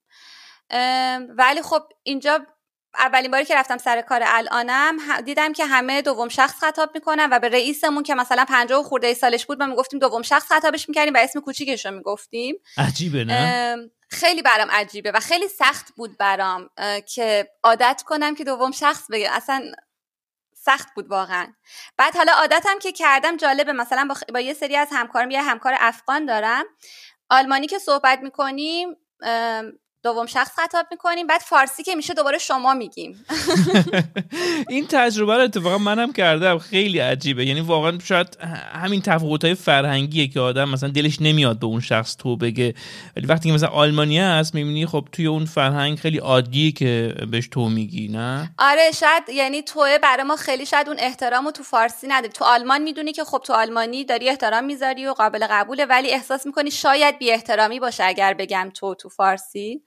ولی 1.28 1.62
خب 1.62 1.82
اینجا 2.02 2.46
اولین 2.94 3.30
باری 3.30 3.44
که 3.44 3.56
رفتم 3.56 3.78
سر 3.78 4.00
کار 4.00 4.22
الانم 4.24 5.20
دیدم 5.24 5.52
که 5.52 5.66
همه 5.66 6.02
دوم 6.02 6.28
شخص 6.28 6.54
خطاب 6.60 6.90
می‌کنن 6.94 7.28
و 7.32 7.38
به 7.38 7.48
رئیسمون 7.48 8.02
که 8.02 8.14
مثلا 8.14 8.44
50 8.44 8.82
خورده 8.82 9.06
ای 9.06 9.14
سالش 9.14 9.46
بود 9.46 9.58
ما 9.62 9.66
می‌گفتیم 9.66 9.98
دوم 9.98 10.22
شخص 10.22 10.52
خطابش 10.52 10.88
می‌کردیم 10.88 11.14
و 11.14 11.16
اسم 11.16 11.40
کوچیکش 11.40 11.86
رو 11.86 11.92
می‌گفتیم. 11.92 12.54
عجیبه 12.78 13.24
نه؟ 13.24 13.76
خیلی 14.08 14.42
برام 14.42 14.70
عجیبه 14.70 15.12
و 15.12 15.20
خیلی 15.20 15.48
سخت 15.48 15.92
بود 15.96 16.18
برام 16.18 16.70
که 17.14 17.48
عادت 17.62 18.02
کنم 18.06 18.34
که 18.34 18.44
دوم 18.44 18.70
شخص 18.70 19.06
بگه. 19.10 19.30
اصلا 19.32 19.62
سخت 20.54 20.88
بود 20.94 21.08
واقعا. 21.10 21.46
بعد 21.96 22.16
حالا 22.16 22.32
عادتم 22.32 22.78
که 22.78 22.92
کردم 22.92 23.36
جالبه 23.36 23.72
مثلا 23.72 24.06
با, 24.08 24.14
با 24.34 24.40
یه 24.40 24.54
سری 24.54 24.76
از 24.76 24.88
همکارم 24.92 25.30
یه 25.30 25.42
همکار 25.42 25.74
افغان 25.80 26.26
دارم. 26.26 26.64
آلمانی 27.30 27.66
که 27.66 27.78
صحبت 27.78 28.18
می‌کنیم 28.22 28.96
دوم 30.02 30.26
شخص 30.26 30.50
خطاب 30.56 30.86
می‌کنیم 30.90 31.26
بعد 31.26 31.40
فارسی 31.40 31.82
که 31.82 31.94
میشه 31.94 32.14
دوباره 32.14 32.38
شما 32.38 32.74
میگیم. 32.74 33.24
این 34.68 34.86
تجربه 34.86 35.36
رو 35.36 35.42
اتفاقا 35.42 35.78
منم 35.78 36.12
کردم 36.12 36.58
خیلی 36.58 36.98
عجیبه. 36.98 37.46
یعنی 37.46 37.60
واقعا 37.60 37.98
شاید 38.04 38.38
همین 38.74 39.02
تفاوت 39.02 39.44
های 39.44 39.54
فرهنگیه 39.54 40.28
که 40.28 40.40
آدم 40.40 40.68
مثلا 40.68 40.88
دلش 40.88 41.20
نمیاد 41.20 41.58
به 41.58 41.66
اون 41.66 41.80
شخص 41.80 42.16
تو 42.16 42.36
بگه. 42.36 42.74
ولی 43.16 43.26
وقتی 43.26 43.48
که 43.48 43.54
مثلا 43.54 43.68
آلمانی 43.68 44.18
هست 44.18 44.54
می‌بینی 44.54 44.86
خب 44.86 45.08
توی 45.12 45.26
اون 45.26 45.44
فرهنگ 45.44 45.98
خیلی 45.98 46.18
عادیه 46.18 46.72
که 46.72 47.14
بهش 47.30 47.48
تو 47.48 47.68
میگی 47.68 48.08
نه؟ 48.08 48.50
آره 48.58 48.90
شاید 49.00 49.22
یعنی 49.28 49.62
توه 49.62 49.98
برای 49.98 50.22
ما 50.22 50.36
خیلی 50.36 50.66
شاید 50.66 50.88
اون 50.88 50.96
احترام 51.00 51.50
تو 51.50 51.62
فارسی 51.62 52.06
نداری 52.06 52.32
تو 52.32 52.44
آلمان 52.44 52.82
می‌دونی 52.82 53.12
که 53.12 53.24
خب 53.24 53.42
تو 53.44 53.52
آلمانی 53.52 54.04
داری 54.04 54.28
احترام 54.28 54.64
می‌ذاری 54.64 55.06
و 55.06 55.12
قابل 55.12 55.46
قبوله 55.50 55.84
ولی 55.84 56.10
احساس 56.10 56.46
می‌کنی 56.46 56.70
شاید 56.70 57.18
بی 57.18 57.30
احترامی 57.30 57.80
باشه 57.80 58.04
اگر 58.04 58.34
بگم 58.34 58.70
تو 58.74 58.94
تو 58.94 59.08
فارسی. 59.08 59.82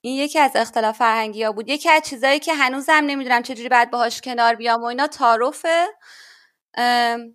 این 0.00 0.14
یکی 0.14 0.38
از 0.38 0.50
اختلاف 0.54 0.98
فرهنگی 0.98 1.42
ها 1.42 1.52
بود. 1.52 1.68
یکی 1.68 1.90
از 1.90 2.02
چیزایی 2.02 2.38
که 2.38 2.54
هنوزم 2.54 2.92
نمی‌دونم 2.92 3.42
چجوری 3.42 3.68
بعد 3.68 3.90
باهاش 3.90 4.20
کنار 4.20 4.54
بیام 4.54 4.82
و 4.82 4.84
اینا 4.84 5.06
تعارفه. 5.06 5.86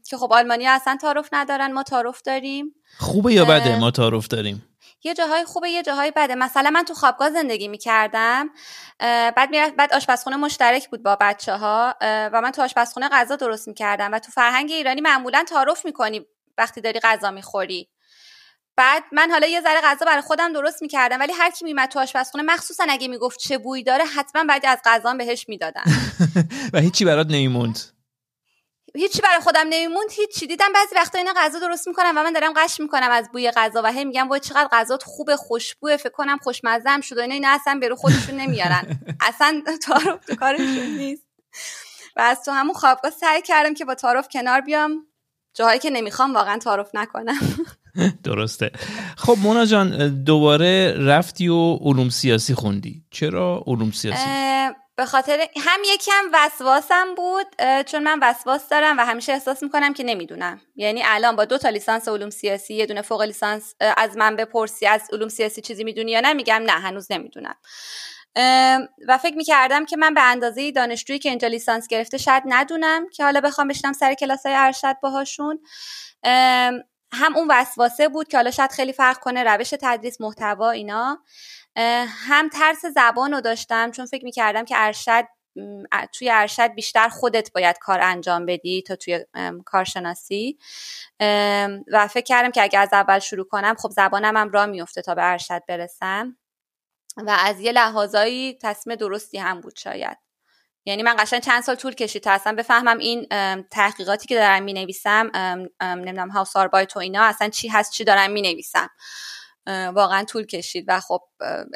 که 0.09 0.17
خب 0.17 0.33
آلمانی 0.33 0.67
اصلا 0.67 0.97
تعارف 1.01 1.29
ندارن 1.31 1.71
ما 1.71 1.83
تعارف 1.83 2.21
داریم. 2.21 2.75
خوبه 2.99 3.33
یا 3.33 3.45
بده؟ 3.45 3.79
ما 3.79 3.91
تعارف 3.91 4.27
داریم. 4.27 4.67
یه 5.03 5.13
جاهای 5.13 5.45
خوبه 5.45 5.69
یه 5.69 5.83
جاهای 5.83 6.11
بده. 6.15 6.35
مثلا 6.35 6.69
من 6.69 6.83
تو 6.83 6.93
خوابگاه 6.93 7.29
زندگی 7.29 7.67
می‌کردم. 7.67 8.49
بعد 8.99 9.49
می‌رفت 9.49 9.75
بعد 9.75 9.93
آشپزخونه 9.93 10.35
مشترک 10.35 10.89
بود 10.89 11.03
با 11.03 11.17
بچه 11.21 11.53
ها 11.53 11.95
و 12.01 12.41
من 12.41 12.51
تو 12.51 12.61
آشپزخونه 12.61 13.09
غذا 13.09 13.35
درست 13.35 13.67
می‌کردم. 13.67 14.11
و 14.13 14.19
تو 14.19 14.31
فرهنگ 14.31 14.71
ایرانی 14.71 15.01
معمولا 15.01 15.43
تعارف 15.43 15.85
می‌کنی 15.85 16.25
وقتی 16.57 16.81
داری 16.81 16.99
غذا 16.99 17.31
می‌خوری. 17.31 17.89
بعد 18.75 19.03
من 19.11 19.31
حالا 19.31 19.47
یه 19.47 19.61
ذره 19.61 19.81
غذا 19.81 20.05
برای 20.05 20.21
خودم 20.21 20.53
درست 20.53 20.81
می‌کردم 20.81 21.19
ولی 21.19 21.33
هر 21.33 21.51
کی 21.51 21.65
میمد 21.65 21.89
تو 21.89 21.99
آشپزخونه 21.99 22.43
مخصوصا 22.43 22.85
اگه 22.89 23.07
می‌گفت 23.07 23.39
چه 23.39 23.57
بویی 23.57 23.83
داره 23.83 24.05
حتما 24.05 24.43
بعد 24.43 24.65
از 24.65 24.77
غذا 24.85 25.13
بهش 25.13 25.45
می‌دادن. 25.49 25.83
و 26.73 26.79
هیچی 26.79 27.05
برات 27.05 27.27
نمیموند. 27.27 27.79
هیچی 28.95 29.21
برای 29.21 29.39
خودم 29.39 29.65
نمیموند 29.69 30.11
هیچی. 30.11 30.47
دیدم 30.47 30.73
بعضی 30.73 30.95
وقتا 30.95 31.17
اینا 31.17 31.33
غذا 31.37 31.59
درست 31.59 31.87
می‌کنم 31.87 32.13
و 32.17 32.23
من 32.23 32.33
دارم 32.33 32.53
قش 32.53 32.79
می‌کنم 32.79 33.11
از 33.11 33.29
بوی 33.31 33.51
غذا 33.51 33.81
و 33.83 33.87
هی 33.87 34.05
میگم 34.05 34.29
وای 34.29 34.39
چقدر 34.39 34.69
غذات 34.71 35.03
خوبه 35.03 35.35
خوشبوه 35.37 35.97
فکر 35.97 36.09
کنم 36.09 36.37
خوشمزه 36.37 37.01
شده 37.01 37.21
اینا 37.21 37.33
اینا 37.33 37.49
اصلا 37.49 37.79
برو 37.81 37.95
خودشون 37.95 38.35
نمیارن. 38.35 38.99
اصلا 39.29 39.61
تعارف 39.81 40.25
تو 40.25 40.35
کارشون 40.35 40.97
نیست. 40.97 41.23
و 42.15 42.21
از 42.21 42.43
تو 42.43 42.51
همون 42.51 42.73
خوابگاه 42.73 43.11
سعی 43.11 43.41
کردم 43.41 43.73
که 43.73 43.85
با 43.85 43.95
تعارف 43.95 44.27
کنار 44.27 44.61
بیام. 44.61 45.07
جاهایی 45.53 45.79
که 45.79 45.89
نمی‌خوام 45.89 46.33
واقعا 46.33 46.57
تعارف 46.57 46.89
نکنم. 46.93 47.39
درسته. 48.23 48.71
خب 49.17 49.37
مونا 49.41 49.65
جان 49.65 50.23
دوباره 50.23 50.95
رفتی 50.97 51.47
و 51.47 51.75
علوم 51.75 52.09
سیاسی 52.09 52.53
خوندی. 52.53 53.03
چرا 53.11 53.63
علوم 53.67 53.91
سیاسی؟ 53.91 54.27
به 54.95 55.05
خاطر 55.05 55.47
هم 55.57 55.79
یکم 55.93 56.23
وسواسم 56.33 57.15
بود 57.15 57.45
چون 57.85 58.03
من 58.03 58.19
وسواس 58.21 58.69
دارم 58.69 58.97
و 58.99 59.05
همیشه 59.05 59.33
احساس 59.33 59.63
می‌کنم 59.63 59.93
که 59.93 60.03
نمی‌دونم. 60.03 60.61
یعنی 60.75 61.01
الان 61.05 61.35
با 61.35 61.45
دو 61.45 61.57
تا 61.57 61.69
لیسانس 61.69 62.07
علوم 62.07 62.29
سیاسی 62.29 62.73
یه 62.73 62.85
دونه 62.85 63.01
فوق 63.01 63.21
لیسانس 63.21 63.75
از 63.97 64.17
من 64.17 64.35
بپرسی 64.35 64.85
از 64.87 65.01
علوم 65.13 65.29
سیاسی 65.29 65.61
چیزی 65.61 65.83
می‌دونی 65.83 66.11
یا 66.11 66.19
نه 66.19 66.33
میگم 66.33 66.63
نه 66.65 66.71
هنوز 66.71 67.11
نمی‌دونم. 67.11 67.55
و 69.07 69.17
فکر 69.17 69.35
می‌کردم 69.35 69.85
که 69.85 69.97
من 69.97 70.13
به 70.13 70.21
اندازه 70.21 70.71
دانشجویی 70.71 71.19
که 71.19 71.29
اینجا 71.29 71.47
لیسانس 71.47 71.87
گرفته 71.87 72.17
شاید 72.17 72.43
ندونم 72.45 73.09
که 73.09 73.23
حالا 73.23 73.41
بخوام 73.41 73.67
بشنم 73.67 73.93
سر 73.93 74.13
کلاس 74.13 74.45
های 74.45 74.55
ارشد 74.55 74.95
باهاشون. 75.03 75.59
هم 77.13 77.37
اون 77.37 77.47
وسواسه 77.49 78.07
بود 78.07 78.27
که 78.27 78.37
حالا 78.37 78.51
شاید 78.51 78.71
خیلی 78.71 78.93
فرق 78.93 79.19
کنه 79.19 79.43
روش 79.43 79.69
تدریس 79.69 80.21
محتوا 80.21 80.71
اینا. 80.71 81.19
هم 82.07 82.49
ترس 82.49 82.85
زبان 82.85 83.33
رو 83.33 83.41
داشتم 83.41 83.91
چون 83.91 84.05
فکر 84.05 84.23
می‌کردم 84.23 84.65
که 84.65 84.75
ارشد 84.77 85.25
توی 86.13 86.29
ارشد 86.31 86.67
بیشتر 86.67 87.09
خودت 87.09 87.51
باید 87.53 87.77
کار 87.77 87.99
انجام 88.01 88.45
بدی 88.45 88.81
تا 88.81 88.95
توی 88.95 89.25
کارشناسی. 89.65 90.57
و 91.87 92.07
فکر 92.07 92.25
کردم 92.25 92.51
که 92.51 92.63
اگر 92.63 92.81
از 92.81 92.93
اول 92.93 93.19
شروع 93.19 93.47
کنم 93.47 93.75
خب 93.75 93.89
زبانم 93.89 94.37
هم 94.37 94.49
را 94.51 94.65
میفته 94.65 95.01
تا 95.01 95.15
به 95.15 95.31
ارشد 95.31 95.61
برسم. 95.67 96.37
و 97.17 97.37
از 97.39 97.59
یه 97.59 97.71
لحاظایی 97.71 98.57
تصمیم 98.61 98.95
درستی 98.95 99.37
هم 99.37 99.61
بود 99.61 99.75
شاید. 99.77 100.17
یعنی 100.85 101.03
من 101.03 101.15
قشنگ 101.19 101.41
چند 101.41 101.63
سال 101.63 101.75
طول 101.75 101.93
کشید 101.93 102.23
تا 102.23 102.31
اصلا 102.31 102.55
بفهمم 102.57 102.97
این 102.97 103.27
تحقیقاتی 103.71 104.27
که 104.27 104.35
دارم 104.35 104.63
می 104.63 104.73
نویسم 104.73 105.31
نمی‌دونم 105.81 106.29
هاوس 106.29 106.55
آربایت 106.55 106.95
و 106.95 106.99
اینا 106.99 107.23
اصلا 107.23 107.49
چی 107.49 107.67
هست 107.67 107.91
چی 107.91 108.03
دارم 108.03 108.31
می 108.31 108.41
نویسم 108.41 108.89
واقعا 109.67 110.23
طول 110.23 110.45
کشید 110.45 110.85
و 110.87 110.99
خب 110.99 111.21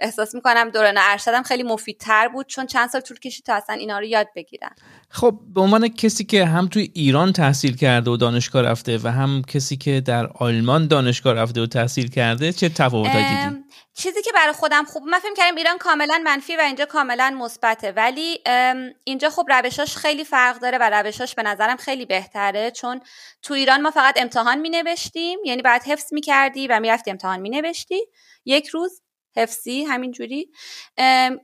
احساس 0.01 0.35
می‌کنم 0.35 0.69
دوران 0.69 0.95
ارشدم 0.97 1.43
خیلی 1.43 1.63
مفیدتر 1.63 2.27
بود 2.27 2.47
چون 2.47 2.65
چند 2.65 2.89
سال 2.89 3.01
طول 3.01 3.19
کشید 3.19 3.45
تا 3.45 3.53
اصلا 3.53 3.75
اینا 3.75 4.00
رو 4.00 4.05
یاد 4.05 4.27
بگیرم. 4.35 4.75
خب 5.09 5.39
به 5.53 5.62
عنوان 5.62 5.88
کسی 5.88 6.24
که 6.24 6.45
هم 6.45 6.67
توی 6.67 6.91
ایران 6.93 7.33
تحصیل 7.33 7.75
کرده 7.75 8.12
و 8.12 8.17
دانشگاه 8.17 8.62
رفته 8.62 9.00
و 9.03 9.07
هم 9.07 9.41
کسی 9.41 9.77
که 9.77 10.01
در 10.01 10.27
آلمان 10.27 10.88
دانشگاه 10.88 11.33
رفته 11.33 11.62
و 11.62 11.65
تحصیل 11.65 12.09
کرده 12.09 12.51
چه 12.51 12.69
تفاوتایی 12.69 13.25
دیدی؟ 13.25 13.63
چیزی 13.97 14.21
که 14.21 14.31
برای 14.31 14.53
خودم 14.53 14.83
خوب 14.83 15.03
من 15.03 15.19
فکر 15.19 15.33
کردم 15.33 15.55
ایران 15.55 15.77
کاملا 15.77 16.21
منفی 16.25 16.55
و 16.55 16.61
اینجا 16.61 16.85
کاملا 16.85 17.29
مثبته 17.39 17.91
ولی 17.91 18.41
اینجا 19.03 19.29
خب 19.29 19.45
روشاش 19.49 19.97
خیلی 19.97 20.23
فرق 20.23 20.59
داره 20.59 20.77
و 20.77 20.83
روشاش 20.83 21.35
به 21.35 21.43
نظرم 21.43 21.77
خیلی 21.77 22.05
بهتره 22.05 22.71
چون 22.71 23.01
تو 23.41 23.53
ایران 23.53 23.81
ما 23.81 23.91
فقط 23.91 24.21
امتحان 24.21 24.57
می 24.57 24.69
نوشتیم 24.69 25.39
یعنی 25.45 25.61
بعد 25.61 25.83
حفظ 25.83 26.13
می 26.13 26.21
کردی 26.21 26.67
و 26.67 26.79
می‌رفتی 26.79 27.11
امتحان 27.11 27.39
می 27.39 27.49
نوشتی 27.49 28.01
یک 28.45 28.67
روز 28.67 29.01
حفظی 29.37 29.83
همینجوری. 29.83 30.51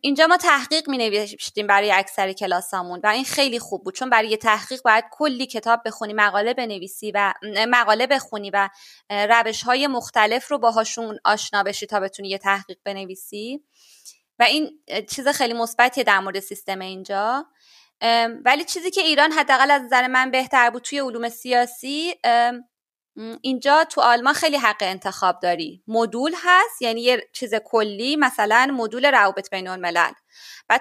اینجا 0.02 0.28
ما 0.28 0.38
تحقیق 0.38 0.90
می 0.90 0.98
نوشتیم 0.98 1.68
برای 1.68 1.92
اکثر 1.92 2.34
کلاسامون 2.34 3.00
و 3.04 3.08
این 3.08 3.24
خیلی 3.24 3.60
خوب 3.60 3.84
بود 3.84 3.96
چون 3.96 4.10
برای 4.10 4.30
یه 4.30 4.38
تحقیق 4.38 4.82
باید 4.82 5.06
کلی 5.12 5.46
کتاب 5.46 5.82
بخونی 5.86 6.14
مقاله 6.14 6.54
بنویسی 6.54 7.12
و 7.12 7.34
مقاله 7.68 8.08
بخونی 8.08 8.50
و 8.50 8.70
روش 9.10 9.64
های 9.64 9.88
مختلف 9.88 10.52
رو 10.52 10.58
باهاشون 10.58 11.20
آشنا 11.26 11.64
بشی 11.64 11.86
تا 11.86 12.00
بتونی 12.00 12.30
یه 12.30 12.38
تحقیق 12.38 12.78
بنویسی. 12.84 13.64
و 14.40 14.44
این 14.44 14.80
چیز 15.10 15.28
خیلی 15.28 15.54
مثبتیه 15.54 16.04
در 16.04 16.20
مورد 16.20 16.40
سیستم 16.40 16.80
اینجا. 16.80 17.46
ولی 18.46 18.64
چیزی 18.64 18.92
که 18.92 19.02
ایران 19.02 19.32
حداقل 19.32 19.72
از 19.72 19.82
نظر 19.82 20.08
من 20.08 20.32
بهتر 20.32 20.70
بود 20.70 20.82
توی 20.82 21.00
علوم 21.00 21.30
سیاسی 21.30 22.16
اینجا 23.42 23.84
تو 23.84 24.02
آلمان 24.02 24.34
خیلی 24.34 24.58
حق 24.58 24.78
انتخاب 24.82 25.40
داری. 25.40 25.84
مدول 25.88 26.34
هست 26.44 26.82
یعنی 26.82 27.02
یه 27.02 27.30
چیز 27.34 27.54
کلی 27.66 28.16
مثلا 28.16 28.74
مدول 28.74 29.06
روابط 29.06 29.50
بین 29.50 29.68
الملل 29.68 30.12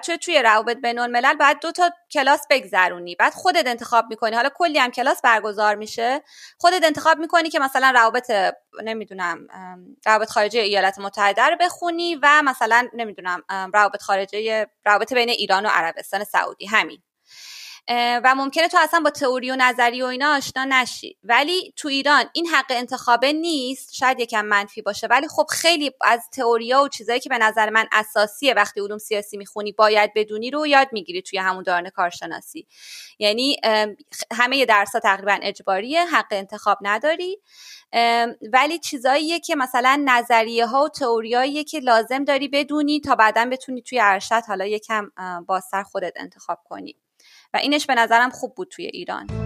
توی 0.03 0.17
توی 0.17 0.41
روابط 0.41 0.77
بین 0.77 0.99
الملل 0.99 1.33
بعد 1.33 1.59
دو 1.61 1.71
تا 1.71 1.89
کلاس 2.11 2.41
بگذرونی. 2.49 3.15
بعد 3.15 3.33
خودت 3.33 3.67
انتخاب 3.67 4.05
می‌کنی. 4.09 4.35
حالا 4.35 4.49
کلی 4.55 4.79
هم 4.79 4.91
کلاس 4.91 5.21
برگزار 5.21 5.75
میشه. 5.75 6.21
خودت 6.57 6.83
انتخاب 6.83 7.17
می‌کنی 7.17 7.49
که 7.49 7.59
مثلا 7.59 7.91
روابط 7.95 8.31
نمی‌دونم 8.83 9.47
روابط 10.05 10.29
خارجه 10.29 10.59
ایالات 10.59 10.99
متحده 10.99 11.41
رو 11.45 11.57
بخونی 11.59 12.15
و 12.15 12.41
مثلا 12.45 12.87
نمی‌دونم 12.93 13.43
روابط 13.73 14.01
خارجه 14.01 14.67
روابط 14.85 15.13
بین 15.13 15.29
ایران 15.29 15.65
و 15.65 15.69
عربستان 15.69 16.23
سعودی. 16.23 16.65
همین. 16.65 17.03
و 18.23 18.35
ممکنه 18.35 18.67
تو 18.67 18.77
اصلا 18.81 18.99
با 18.99 19.09
تئوری 19.09 19.51
و 19.51 19.55
نظری 19.55 20.01
و 20.01 20.05
اینا 20.05 20.35
آشنا 20.35 20.63
نشی. 20.63 21.17
ولی 21.23 21.73
تو 21.75 21.87
ایران 21.87 22.25
این 22.33 22.47
حق 22.47 22.65
انتخابه 22.69 23.33
نیست. 23.33 23.93
شاید 23.93 24.19
یکم 24.19 24.45
منفی 24.45 24.81
باشه. 24.81 25.07
ولی 25.07 25.27
خب 25.27 25.45
خیلی 25.49 25.91
از 26.01 26.29
تئوریا 26.29 26.83
و 26.83 26.87
چیزایی 26.87 27.19
که 27.19 27.29
به 27.29 27.37
نظر 27.37 27.69
من 27.69 27.87
اساسیه 27.91 28.53
وقتی 28.53 28.81
علوم 28.81 28.97
سیاسی 28.97 29.37
می‌خونی 29.37 29.71
باید 29.71 30.11
بدونی 30.15 30.51
رو 30.51 30.67
یاد 30.67 30.87
می‌گیری 30.91 31.21
توی 31.21 31.39
همون 31.39 31.63
دوران 31.63 31.89
کارشناسی. 31.89 32.67
یعنی 33.19 33.57
همه 34.33 34.65
درسها 34.65 34.99
تقریبا 34.99 35.39
اجباریه 35.41 36.05
حق 36.05 36.27
انتخاب 36.31 36.77
نداری. 36.81 37.39
ولی 38.53 38.79
چیزاییه 38.79 39.39
که 39.39 39.55
مثلا 39.55 40.03
نظریه 40.05 40.65
ها 40.65 40.83
و 40.83 40.89
تئوریاییه 40.89 41.63
که 41.63 41.79
لازم 41.79 42.23
داری 42.23 42.47
بدونی 42.47 42.99
تا 42.99 43.15
بعدا 43.15 43.45
بتونی 43.45 43.81
توی 43.81 43.99
ارشد 44.01 44.41
حالا 44.47 44.65
یکم 44.65 45.11
بازتر 45.47 45.83
خودت 45.83 46.13
انتخاب 46.15 46.59
کنی. 46.69 46.95
و 47.53 47.57
اینش 47.57 47.85
به 47.85 47.95
نظرم 47.95 48.29
خوب 48.29 48.55
بود 48.55 48.67
توی 48.67 48.85
ایران. 48.85 49.40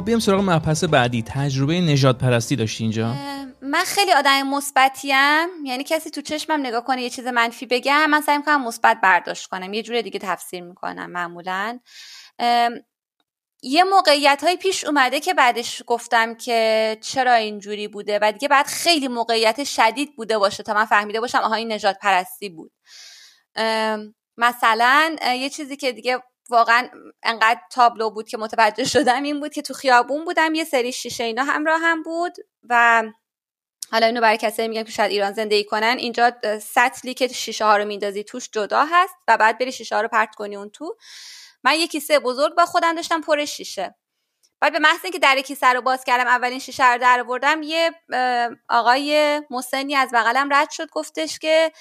خب 0.00 0.06
بیام 0.06 0.20
سراغ 0.20 0.40
مبحث 0.40 0.84
بعدی. 0.84 1.22
تجربه 1.22 1.80
نجات 1.80 2.18
پرستی 2.18 2.56
داشتی 2.56 2.84
اینجا؟ 2.84 3.14
من 3.62 3.84
خیلی 3.84 4.12
آدم 4.12 4.42
مثبتیم. 4.42 5.48
یعنی 5.64 5.84
کسی 5.84 6.10
تو 6.10 6.20
چشمم 6.20 6.60
نگاه 6.60 6.84
کنه 6.84 7.02
یه 7.02 7.10
چیز 7.10 7.26
منفی 7.26 7.66
بگه 7.66 8.06
من 8.06 8.20
سعی 8.20 8.36
می‌کنم 8.36 8.64
مثبت 8.64 9.00
برداشت 9.02 9.46
کنم. 9.46 9.72
یه 9.72 9.82
جور 9.82 10.00
دیگه 10.00 10.18
تفسیر 10.18 10.62
می‌کنم 10.62 11.10
معمولا. 11.10 11.78
یه 13.62 13.84
موقعیت 13.90 14.44
های 14.44 14.56
پیش 14.56 14.84
اومده 14.84 15.20
که 15.20 15.34
بعدش 15.34 15.82
گفتم 15.86 16.34
که 16.34 16.98
چرا 17.00 17.34
اینجوری 17.34 17.88
بوده 17.88 18.18
و 18.22 18.32
دیگه 18.32 18.48
بعد 18.48 18.66
خیلی 18.66 19.08
موقعیت 19.08 19.64
شدید 19.64 20.16
بوده 20.16 20.38
باشه 20.38 20.62
تا 20.62 20.74
من 20.74 20.84
فهمیده 20.84 21.20
باشم 21.20 21.38
آها 21.38 21.54
این 21.54 21.72
نجات 21.72 21.96
پرستی 22.02 22.48
بود 22.48 22.72
مثلا 24.36 25.16
یه 25.22 25.50
چیزی 25.50 25.76
که 25.76 25.92
دیگه 25.92 26.22
واقعا 26.50 26.88
انقدر 27.22 27.60
تابلو 27.72 28.10
بود 28.10 28.28
که 28.28 28.38
متوجه 28.38 28.84
شدم 28.84 29.22
این 29.22 29.40
بود 29.40 29.52
که 29.52 29.62
تو 29.62 29.74
خیابون 29.74 30.24
بودم. 30.24 30.54
یه 30.54 30.64
سری 30.64 30.92
شیشه 30.92 31.24
اینا 31.24 31.44
همراه 31.44 31.80
هم 31.80 32.02
بود 32.02 32.32
و 32.68 33.04
حالا 33.92 34.06
اینو 34.06 34.20
برای 34.20 34.36
کسایی 34.36 34.68
میگم 34.68 34.82
که 34.82 34.92
شاید 34.92 35.10
ایران 35.10 35.32
زندگی 35.32 35.64
کنن 35.64 35.96
اینجا 35.98 36.32
سطلی 36.62 37.14
که 37.14 37.28
شیشه 37.28 37.64
ها 37.64 37.76
رو 37.76 37.84
میندازی 37.84 38.24
توش 38.24 38.50
جدا 38.52 38.84
هست 38.90 39.14
و 39.28 39.36
بعد 39.36 39.58
بری 39.58 39.72
شیشه 39.72 39.94
ها 39.94 40.00
رو 40.00 40.08
پرت 40.08 40.34
کنی 40.34 40.56
اون 40.56 40.70
تو. 40.70 40.96
من 41.64 41.74
یه 41.74 41.86
کیسه 41.86 42.18
بزرگ 42.18 42.54
با 42.54 42.66
خودم 42.66 42.94
داشتم 42.94 43.20
پر 43.20 43.44
شیشه. 43.44 43.94
بعد 44.60 44.72
به 44.72 44.78
محض 44.78 44.98
اینکه 45.02 45.18
در 45.18 45.40
کیسه 45.40 45.66
رو 45.66 45.80
باز 45.82 46.04
کردم 46.04 46.26
اولین 46.26 46.58
شیشه 46.58 46.92
رو 46.92 46.98
در 46.98 47.20
آوردم 47.20 47.62
یه 47.62 47.90
آقای 48.68 49.40
مسنی 49.50 49.94
از 49.94 50.10
بغلم 50.14 50.48
رد 50.52 50.70
شد 50.70 50.90
گفتش 50.90 51.38
که 51.38 51.72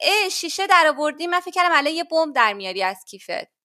ای 0.00 0.30
شیشه 0.30 0.66
در 0.66 0.86
آوردی 0.96 1.26
من 1.26 1.40
فکر 1.40 1.50
کردم 1.50 1.76
الان 1.76 1.92
یه 1.92 2.04
بمب 2.04 2.34
در 2.34 2.52
میاری 2.52 2.82
از 2.82 3.04
کیفت. 3.04 3.55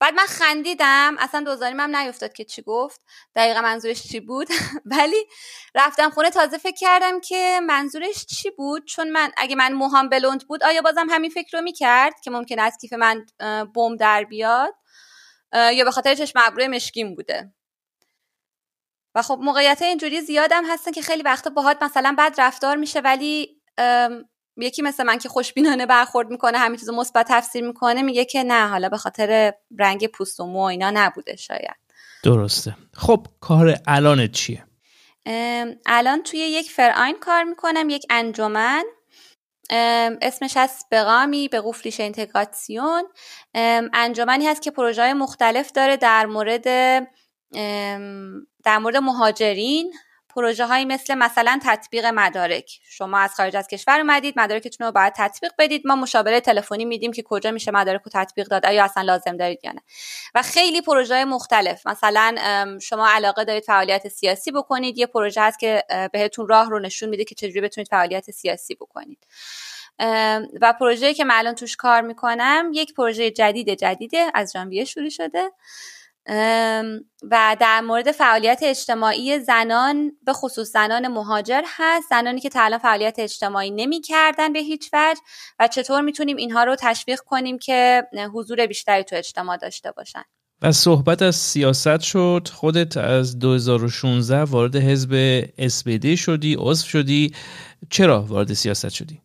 بعد 0.00 0.14
من 0.14 0.26
خندیدم. 0.26 1.16
اصلا 1.18 1.40
دوزاریم 1.40 1.80
هم 1.80 1.96
نیفتاد 1.96 2.32
که 2.32 2.44
چی 2.44 2.62
گفت. 2.62 3.00
دقیقا 3.36 3.60
منظورش 3.60 4.02
چی 4.02 4.20
بود؟ 4.20 4.48
ولی 4.96 5.26
رفتم 5.74 6.10
خونه 6.10 6.30
تازه 6.30 6.58
فکر 6.58 6.76
کردم 6.76 7.20
که 7.20 7.60
منظورش 7.62 8.26
چی 8.26 8.50
بود؟ 8.50 8.84
چون 8.84 9.10
من 9.10 9.32
اگه 9.36 9.56
من 9.56 9.72
موهام 9.72 10.08
بلوند 10.08 10.48
بود 10.48 10.64
آیا 10.64 10.82
بازم 10.82 11.06
همین 11.10 11.30
فکر 11.30 11.58
رو 11.58 11.62
می‌کرد 11.62 12.20
که 12.20 12.30
ممکن 12.30 12.58
از 12.58 12.78
کیف 12.80 12.92
من 12.92 13.26
بم 13.74 13.96
در 13.96 14.24
بیاد؟ 14.24 14.74
یا 15.52 15.84
به 15.84 15.90
خاطر 15.90 16.14
چشم 16.14 16.38
ابروی 16.42 16.68
مشکیم 16.68 17.14
بوده؟ 17.14 17.52
و 19.14 19.22
خب 19.22 19.38
موقعیت 19.42 19.82
اینجوری 19.82 20.20
زیادم 20.20 20.64
هستن 20.64 20.92
که 20.92 21.02
خیلی 21.02 21.22
وقتا 21.22 21.50
باهات 21.50 21.82
مثلا 21.82 22.14
بد 22.18 22.34
رفتار 22.38 22.76
میشه 22.76 23.00
ولی 23.00 23.62
یکی 24.56 24.82
مثل 24.82 25.02
من 25.02 25.18
که 25.18 25.28
خوشبینانه 25.28 25.86
برخورد 25.86 26.30
می‌کنه 26.30 26.58
همین 26.58 26.78
چیزو 26.78 26.92
مثبت 26.92 27.26
تفسیر 27.28 27.64
می‌کنه 27.64 28.02
میگه 28.02 28.24
که 28.24 28.42
نه 28.42 28.68
حالا 28.68 28.88
به 28.88 28.96
خاطر 28.96 29.54
رنگ 29.78 30.06
پوست 30.06 30.40
و 30.40 30.46
مو 30.46 30.60
اینا 30.60 30.90
نبوده 30.94 31.36
شاید. 31.36 31.76
درسته. 32.24 32.76
خب 32.94 33.26
کار 33.40 33.78
الان 33.86 34.28
چیه؟ 34.28 34.66
الان 35.86 36.22
توی 36.22 36.38
یک 36.38 36.70
فرآین 36.70 37.18
کار 37.20 37.44
می‌کنم 37.44 37.88
یک 37.90 38.06
انجمن. 38.10 38.84
اسمش 40.22 40.56
هست 40.56 40.86
بقامی 40.90 41.48
به 41.48 41.62
قفلیش 41.64 42.00
اینتگراسیون 42.00 43.02
انجمنی 43.94 44.46
هست 44.46 44.62
که 44.62 44.70
پروژه 44.70 45.02
های 45.02 45.12
مختلف 45.12 45.72
داره 45.72 45.96
در 45.96 46.26
مورد 46.26 46.64
در 48.64 48.78
مورد 48.78 48.96
مهاجرین. 48.96 49.92
پروژه 50.36 50.66
هایی 50.66 50.84
مثل 50.84 51.14
مثلا 51.14 51.60
تطبیق 51.64 52.06
مدارک. 52.06 52.80
شما 52.88 53.18
از 53.18 53.34
خارج 53.34 53.56
از 53.56 53.68
کشور 53.68 54.00
اومدید 54.00 54.34
مدارکتون 54.36 54.86
رو 54.86 54.92
باید 54.92 55.12
تطبیق 55.16 55.52
بدید. 55.58 55.86
ما 55.86 55.96
مشاوره 55.96 56.40
تلفنی 56.40 56.84
میدیم 56.84 57.12
که 57.12 57.22
کجا 57.22 57.50
میشه 57.50 57.70
مدارک 57.70 58.02
رو 58.02 58.10
تطبیق 58.14 58.46
داد 58.46 58.66
آیا 58.66 58.84
اصلا 58.84 59.02
لازم 59.02 59.36
دارید 59.36 59.60
یا 59.64 59.72
نه. 59.72 59.80
و 60.34 60.42
خیلی 60.42 60.80
پروژه 60.80 61.24
مختلف. 61.24 61.86
مثلا 61.86 62.34
شما 62.82 63.08
علاقه 63.08 63.44
دارید 63.44 63.64
فعالیت 63.64 64.08
سیاسی 64.08 64.50
بکنید. 64.50 64.98
یه 64.98 65.06
پروژه 65.06 65.42
هست 65.42 65.58
که 65.58 65.84
بهتون 66.12 66.48
راه 66.48 66.70
رو 66.70 66.78
نشون 66.78 67.08
میده 67.08 67.24
که 67.24 67.34
چجوری 67.34 67.60
بتونید 67.60 67.88
فعالیت 67.88 68.30
سیاسی 68.30 68.74
بکنید. 68.74 69.26
و 70.60 70.74
پروژه‌ای 70.80 71.14
که 71.14 71.24
من 71.24 71.34
الان 71.34 71.54
توش 71.54 71.76
کار 71.76 72.00
می‌کنم 72.00 72.70
یک 72.74 72.94
پروژه 72.94 73.30
جدید 73.30 73.70
جدیده 73.70 74.30
از 74.34 74.52
ژانویه 74.52 74.84
شروع 74.84 75.08
شده. 75.08 75.50
و 77.22 77.56
در 77.60 77.80
مورد 77.80 78.12
فعالیت 78.12 78.60
اجتماعی 78.62 79.40
زنان 79.40 80.12
به 80.22 80.32
خصوص 80.32 80.72
زنان 80.72 81.08
مهاجر 81.08 81.62
هست 81.66 82.08
زنانی 82.10 82.40
که 82.40 82.48
تا 82.48 82.62
الان 82.62 82.78
فعالیت 82.78 83.18
اجتماعی 83.18 83.70
نمی 83.70 84.00
کردن 84.00 84.52
به 84.52 84.58
هیچ 84.58 84.90
وجه 84.92 85.20
و 85.58 85.68
چطور 85.68 86.00
می‌تونیم 86.00 86.36
اینها 86.36 86.64
رو 86.64 86.76
تشویق 86.80 87.20
کنیم 87.20 87.58
که 87.58 88.02
حضور 88.34 88.66
بیشتری 88.66 89.04
تو 89.04 89.16
اجتماع 89.16 89.56
داشته 89.56 89.92
باشن؟ 89.92 90.22
و 90.62 90.72
صحبت 90.72 91.22
از 91.22 91.36
سیاست 91.36 92.00
شد 92.00 92.48
خودت 92.52 92.96
از 92.96 93.38
2016 93.38 94.42
وارد 94.42 94.76
حزب 94.76 95.42
SPD 95.68 96.18
شدی 96.18 96.56
عضو 96.58 96.86
شدی. 96.86 97.34
چرا 97.90 98.22
وارد 98.22 98.52
سیاست 98.52 98.88
شدی؟ 98.88 99.20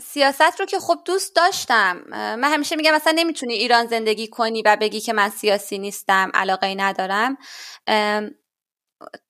سیاست 0.00 0.60
رو 0.60 0.66
که 0.66 0.78
خب 0.78 0.98
دوست 1.04 1.36
داشتم. 1.36 2.02
من 2.10 2.44
همیشه 2.44 2.76
میگم 2.76 2.94
مثلا 2.94 3.12
نمی‌تونی 3.16 3.54
ایران 3.54 3.86
زندگی 3.86 4.28
کنی 4.28 4.62
و 4.62 4.76
بگی 4.80 5.00
که 5.00 5.12
من 5.12 5.28
سیاسی 5.28 5.78
نیستم 5.78 6.30
علاقه 6.34 6.66
ای 6.66 6.74
ندارم. 6.74 7.36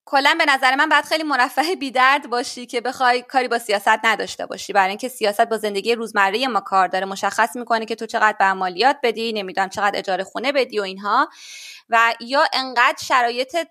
کلا 0.04 0.36
به 0.38 0.44
نظر 0.44 0.74
من 0.74 0.88
باید 0.88 1.04
خیلی 1.04 1.22
مرفه 1.22 1.76
بیدرد 1.76 2.30
باشی 2.30 2.66
که 2.66 2.80
بخوای 2.80 3.22
کاری 3.22 3.48
با 3.48 3.58
سیاست 3.58 4.04
نداشته 4.04 4.46
باشی. 4.46 4.72
برای 4.72 4.88
اینکه 4.88 5.08
سیاست 5.08 5.40
با 5.40 5.58
زندگی 5.58 5.94
روزمره 5.94 6.48
ما 6.48 6.60
کار 6.60 6.88
داره. 6.88 7.06
مشخص 7.06 7.56
می‌کنه 7.56 7.86
که 7.86 7.94
تو 7.94 8.06
چقدر 8.06 8.36
به 8.38 8.52
مالیات 8.52 8.96
بدی 9.02 9.32
نمی‌دونم 9.32 9.68
چقدر 9.68 9.98
اجاره 9.98 10.24
خونه 10.24 10.52
بدی 10.52 10.78
و 10.78 10.82
اینها. 10.82 11.28
و 11.88 12.14
یا 12.20 12.44
انقدر 12.52 13.04
شرایطت 13.04 13.68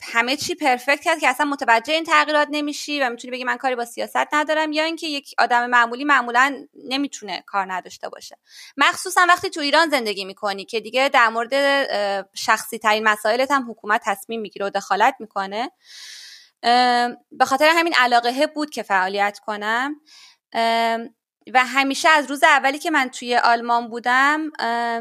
همه 0.00 0.36
چی 0.36 0.54
پرفکت 0.54 1.00
کرد 1.04 1.18
که 1.18 1.28
اصلا 1.28 1.46
متوجه 1.46 1.92
این 1.92 2.04
تغییرات 2.04 2.48
نمیشی 2.50 3.00
و 3.00 3.10
می‌تونی 3.10 3.30
بگی 3.30 3.44
من 3.44 3.56
کاری 3.56 3.76
با 3.76 3.84
سیاست 3.84 4.34
ندارم 4.34 4.72
یا 4.72 4.84
اینکه 4.84 5.06
یک 5.06 5.34
آدم 5.38 5.66
معمولی 5.66 6.04
معمولا 6.04 6.66
نمی‌تونه 6.84 7.42
کار 7.46 7.72
نداشته 7.72 8.08
باشه. 8.08 8.38
مخصوصا 8.76 9.26
وقتی 9.28 9.50
تو 9.50 9.60
ایران 9.60 9.88
زندگی 9.90 10.24
می‌کنی 10.24 10.64
که 10.64 10.80
دیگه 10.80 11.08
در 11.08 11.28
مورد 11.28 11.54
شخصی 12.34 12.78
ترین 12.78 13.04
مسائلت 13.04 13.50
هم 13.50 13.70
حکومت 13.70 14.00
تصمیم 14.04 14.40
می‌گیره 14.40 14.66
و 14.66 14.70
دخالت 14.70 15.14
می‌کنه. 15.20 15.70
به 17.32 17.44
خاطر 17.46 17.68
همین 17.74 17.94
علاقه 17.98 18.46
بود 18.46 18.70
که 18.70 18.82
فعالیت 18.82 19.38
کنم. 19.46 20.00
و 21.54 21.64
همیشه 21.64 22.08
از 22.08 22.30
روز 22.30 22.44
اولی 22.44 22.78
که 22.78 22.90
من 22.90 23.08
توی 23.08 23.36
آلمان 23.36 23.88
بودم 23.88 24.50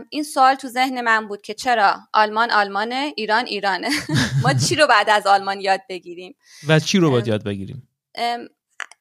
این 0.09 0.23
سوال 0.23 0.55
تو 0.55 0.67
ذهن 0.67 1.01
من 1.01 1.27
بود 1.27 1.41
که 1.41 1.53
چرا 1.53 1.99
آلمان 2.13 2.51
آلمانه 2.51 3.13
ایران 3.15 3.45
ایرانه؟ 3.45 3.89
ما 4.43 4.53
چی 4.53 4.75
رو 4.75 4.87
بعد 4.87 5.09
از 5.09 5.27
آلمان 5.27 5.61
یاد 5.61 5.81
بگیریم؟ 5.89 6.35
و 6.67 6.79
چی 6.79 6.97
رو 6.97 7.11
باید 7.11 7.27
یاد 7.27 7.43
بگیریم؟ 7.43 7.89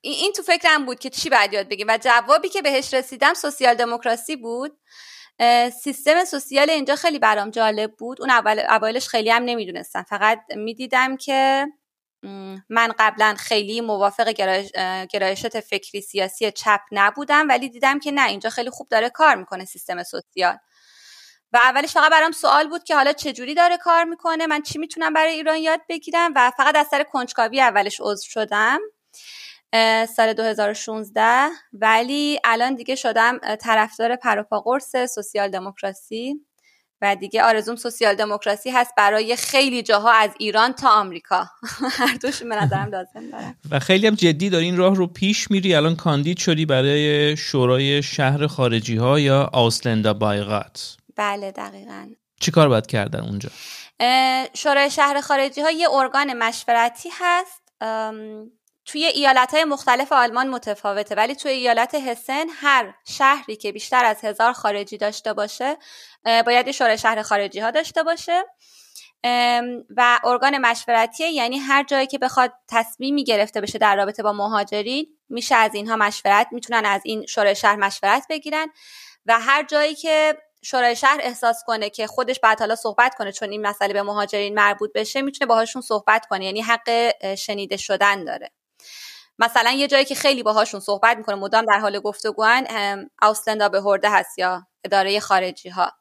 این 0.01 0.33
تو 0.33 0.43
فکرم 0.43 0.87
بود 0.87 0.99
که 0.99 1.11
چی 1.11 1.31
باید 1.31 1.53
یاد 1.53 1.69
بگیریم؟ 1.69 1.87
و 1.89 1.99
جوابی 1.99 2.49
که 2.49 2.63
بهش 2.63 2.95
رسیدم 2.95 3.35
سوسیال 3.35 3.75
دموکراسی 3.75 4.37
بود 4.37 4.79
سیستم 5.83 6.25
سوسیال 6.25 6.71
اینجا 6.71 6.97
خیلی 6.97 7.19
برام 7.19 7.51
جالب 7.51 7.93
بود. 7.99 8.21
اون 8.21 8.31
اول 8.31 8.59
اولش 8.59 9.09
خیلی 9.09 9.31
هم 9.31 9.43
نمی‌دونستم. 9.43 10.03
فقط 10.03 10.41
می‌دیدم 10.57 11.17
که 11.17 11.67
من 12.69 12.93
قبلا 12.99 13.35
خیلی 13.39 13.81
موافق 13.81 14.29
گرایشات 15.13 15.61
فکری 15.61 16.01
سیاسی 16.01 16.53
چپ 16.53 16.81
نبودم 16.93 17.49
ولی 17.49 17.69
دیدم 17.69 17.99
که 17.99 18.13
نه 18.13 18.29
اینجا 18.29 18.51
خیلی 18.51 18.71
خوب 18.71 18.89
داره 18.89 19.11
کار 19.11 19.35
می‌کنه 19.35 19.65
سیستم 19.65 20.03
سوسیال. 20.03 20.59
و 21.53 21.57
اولش 21.65 21.93
فقط 21.93 22.11
برام 22.11 22.33
سوال 22.33 22.69
بود 22.69 22.85
که 22.85 22.95
حالا 22.97 23.13
چجوری 23.13 23.55
داره 23.55 23.77
کار 23.77 24.05
می‌کنه 24.05 24.47
من 24.47 24.63
چی 24.63 24.79
می‌تونم 24.79 25.13
برای 25.13 25.33
ایران 25.33 25.57
یاد 25.57 25.81
بگیرم؟ 25.89 26.33
و 26.37 26.51
فقط 26.57 26.77
از 26.77 26.87
سر 26.87 27.03
کنجکاوی 27.03 27.61
اولش 27.61 27.97
عضو 28.01 28.25
شدم 28.31 28.79
سال 30.17 30.33
2016 30.33 31.49
ولی 31.73 32.41
الان 32.45 32.75
دیگه 32.75 32.95
شدم 32.95 33.39
طرفدار 33.61 34.17
پروپا 34.17 34.79
سوسیال 35.07 35.51
دموکراسی. 35.51 36.47
و 37.03 37.17
دیگه 37.17 37.43
آرزوم 37.43 37.77
سوسیال 37.77 38.15
دموکراسی 38.15 38.71
هست 38.71 38.93
برای 38.97 39.37
خیلی 39.37 39.83
جاها 39.83 40.13
از 40.13 40.31
ایران 40.39 40.73
تا 40.73 40.89
آمریکا. 40.89 41.47
هر 41.99 42.15
دوش 42.23 42.43
به 42.43 42.57
نظرم 42.57 42.91
لازم 42.91 43.31
داره. 43.33 43.55
و 43.71 43.79
خیلی 43.79 44.07
هم 44.07 44.15
جدی 44.15 44.51
داری 44.51 44.65
این 44.65 44.77
راه 44.77 44.95
رو 44.95 45.07
پیش 45.07 45.51
میری. 45.51 45.75
الان 45.75 45.97
کاندید 45.97 46.39
شدی 46.39 46.67
برای 46.67 47.37
شورای 47.37 48.03
شهر 48.03 48.47
خارجی 48.47 48.97
ها 48.97 49.21
یا 49.21 49.51
آسلندا 49.53 50.15
بایغات 50.15 50.97
بله 51.17 51.53
دقیقا. 51.53 52.09
چی 52.41 52.51
کار 52.51 52.69
باید 52.69 52.87
کردن 52.87 53.21
اونجا؟ 53.21 53.49
شورای 54.55 54.91
شهر 54.91 55.21
خارجی 55.21 55.61
ها 55.61 55.71
یه 55.71 55.91
ارگان 55.91 56.33
مشورتی 56.33 57.09
هست 57.21 57.63
توی 58.87 59.05
ایالت 59.05 59.55
های 59.55 59.65
مختلف 59.65 60.13
آلمان 60.13 60.49
متفاوته 60.49 61.15
ولی 61.15 61.35
توی 61.35 61.53
ایالت 61.53 61.95
هسن 61.95 62.47
هر 62.49 62.95
شهری 63.05 63.57
که 63.57 63.73
بیشتر 63.73 64.05
از 64.05 64.25
هزار 64.25 64.53
خارجی 64.53 64.99
داشته 64.99 65.33
باشه 65.33 65.77
باید 66.25 66.71
شورای 66.71 66.99
شهر 66.99 67.23
خارجی 67.23 67.61
ها 67.61 67.71
داشته 67.71 68.03
باشه. 68.03 68.45
و 69.97 70.21
ارگان 70.25 70.59
مشورتیه 70.59 71.29
یعنی 71.29 71.59
هر 71.59 71.85
جایی 71.85 72.07
که 72.07 72.19
بخواد 72.19 72.53
تصمیمی 72.69 73.25
گرفته 73.25 73.61
بشه 73.61 73.79
در 73.79 73.97
رابطه 73.97 74.23
با 74.23 74.33
مهاجرین 74.33 75.07
میشه 75.29 75.55
از 75.55 75.75
اینها 75.75 75.97
مشورت 75.97 76.49
می‌تونن 76.53 76.87
از 76.87 77.01
این 77.05 77.27
شورای 77.27 77.57
شهر 77.57 77.77
مشورت 77.77 78.27
بگیرن. 78.31 78.67
و 79.27 79.41
هر 79.41 79.63
جایی 79.63 79.95
که 79.95 80.39
شورای 80.63 80.97
شهر 80.97 81.19
احساس 81.23 81.63
کنه 81.67 81.91
که 81.91 82.07
خودش 82.07 82.41
بعد 82.41 82.61
حالا 82.61 82.75
صحبت 82.75 83.15
کنه 83.15 83.33
چون 83.33 83.51
این 83.51 83.67
مسئله 83.67 83.93
به 83.93 84.03
مهاجرین 84.03 84.55
مربوط 84.55 84.93
بشه 84.95 85.23
می‌تونه 85.23 85.49
باهاشون 85.49 85.83
صحبت 85.83 86.27
کنه 86.27 86.45
یعنی 86.45 86.61
حق 86.61 87.15
شنیده 87.35 87.77
شدن 87.77 88.25
داره. 88.25 88.51
مثلا 89.39 89.71
یه 89.71 89.89
جایی 89.89 90.05
که 90.05 90.15
خیلی 90.15 90.43
باهاشون 90.43 90.81
صحبت 90.81 91.17
می‌کنه 91.17 91.37
مدام 91.37 91.65
در 91.65 91.79
حال 91.79 92.01
گفتگوان 92.01 92.67
اوسلندا 93.23 93.69
به 93.69 93.83
هرده 93.83 94.11
هست 94.11 94.39
یا 94.39 94.67
اداره 94.85 95.21
خارجی 95.21 95.69
ها 95.69 95.93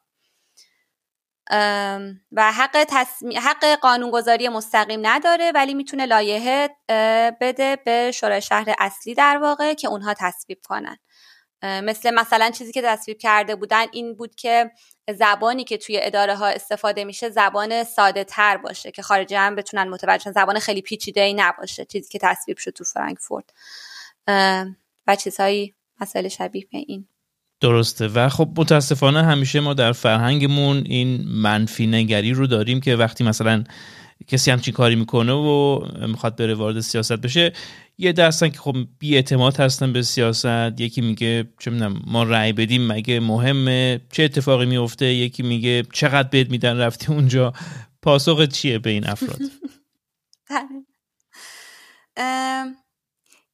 و 2.32 2.52
حق, 2.52 2.84
تصمی... 2.88 3.36
حق 3.36 3.64
قانونگذاری 3.64 4.48
مستقیم 4.48 5.00
نداره 5.06 5.52
ولی 5.54 5.74
می‌تونه 5.74 6.06
لایحه 6.06 6.76
بده 7.40 7.76
به 7.76 8.12
شورای 8.14 8.42
شهر 8.42 8.74
اصلی 8.78 9.14
در 9.14 9.38
واقع 9.38 9.74
که 9.74 9.88
اونها 9.88 10.14
تصویب 10.14 10.58
کنن. 10.68 10.98
مثل 11.62 12.14
مثلا 12.14 12.50
چیزی 12.50 12.72
که 12.72 12.82
تصویب 12.82 13.18
کرده 13.18 13.56
بودن 13.56 13.86
این 13.92 14.16
بود 14.16 14.34
که 14.34 14.70
زبانی 15.14 15.64
که 15.64 15.78
توی 15.78 15.98
اداره 16.02 16.36
ها 16.36 16.46
استفاده 16.46 17.04
میشه 17.04 17.30
زبان 17.30 17.84
ساده 17.84 18.24
تر 18.24 18.56
باشه 18.56 18.90
که 18.90 19.02
خارجی 19.02 19.34
هم 19.34 19.54
بتونن 19.54 19.88
متوجه 19.88 20.32
زبان 20.32 20.58
خیلی 20.58 20.82
پیچیده 20.82 21.20
ای 21.20 21.34
نباشه 21.34 21.84
چیزی 21.84 22.08
که 22.10 22.18
تصویب 22.22 22.56
شد 22.58 22.70
تو 22.70 22.84
فرانکفورت. 22.84 23.44
و 25.06 25.16
چیزهایی 25.18 25.74
مسئله 26.00 26.28
شبیه 26.28 26.66
به 26.72 26.78
این. 26.78 27.08
درسته. 27.60 28.08
و 28.08 28.28
خب 28.28 28.48
متاسفانه 28.56 29.22
همیشه 29.24 29.60
ما 29.60 29.74
در 29.74 29.92
فرهنگمون 29.92 30.82
این 30.86 31.24
منفی 31.28 31.86
نگری 31.86 32.32
رو 32.32 32.46
داریم 32.46 32.80
که 32.80 32.96
وقتی 32.96 33.24
مثلا 33.24 33.64
کسی 34.26 34.50
همچین 34.50 34.74
کاری 34.74 34.96
می‌کنه 34.96 35.32
و 35.32 35.84
می‌خواد 36.06 36.36
بره 36.36 36.54
وارد 36.54 36.80
سیاست 36.80 37.12
بشه 37.12 37.52
یه 37.98 38.12
دستن 38.12 38.48
که 38.48 38.58
خب 38.58 38.76
بی 38.98 39.14
اعتماد 39.14 39.56
هستن 39.56 39.92
به 39.92 40.02
سیاست 40.02 40.80
یکی 40.80 41.00
میگه 41.00 41.48
چه 41.60 41.70
می‌دونم 41.70 42.02
ما 42.06 42.22
رأی 42.22 42.52
بدیم 42.52 42.86
مگه 42.86 43.20
مهمه؟ 43.20 44.00
چه 44.12 44.22
اتفاقی 44.22 44.66
میفته 44.66 45.06
یکی 45.06 45.42
میگه 45.42 45.82
چقدر 45.92 46.28
بهت 46.28 46.50
میدن 46.50 46.78
رفتی 46.78 47.06
اونجا؟ 47.12 47.52
پاسخ 48.02 48.46
چیه 48.46 48.78
به 48.78 48.90
این 48.90 49.06
افراد؟ 49.06 49.40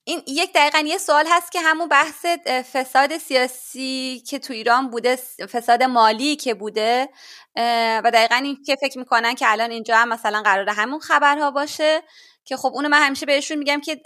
این 0.05 0.23
یک 0.27 0.53
دقیقا 0.55 0.79
یه 0.79 0.99
سوال 0.99 1.25
هست 1.31 1.53
که 1.53 1.61
همون 1.61 1.89
بحث 1.89 2.27
فساد 2.73 3.19
سیاسی 3.19 4.23
که 4.27 4.39
تو 4.39 4.53
ایران 4.53 4.91
بوده 4.91 5.17
فساد 5.53 5.83
مالی 5.83 6.37
که 6.37 6.55
بوده 6.55 7.09
و 8.05 8.11
دقیقا 8.15 8.37
این 8.37 8.63
که 8.67 8.77
فکر 8.81 8.99
می‌کنن 8.99 9.35
که 9.35 9.53
الان 9.53 9.71
اینجا 9.71 9.97
هم 9.97 10.09
مثلا 10.09 10.43
قرار 10.43 10.69
همون 10.69 11.01
خبرها 11.01 11.51
باشه. 11.51 12.03
که 12.45 12.57
خب 12.57 12.71
اونو 12.75 12.89
من 12.89 13.03
همیشه 13.03 13.27
بهشون 13.27 13.59
میگم 13.59 13.81
که 13.81 14.01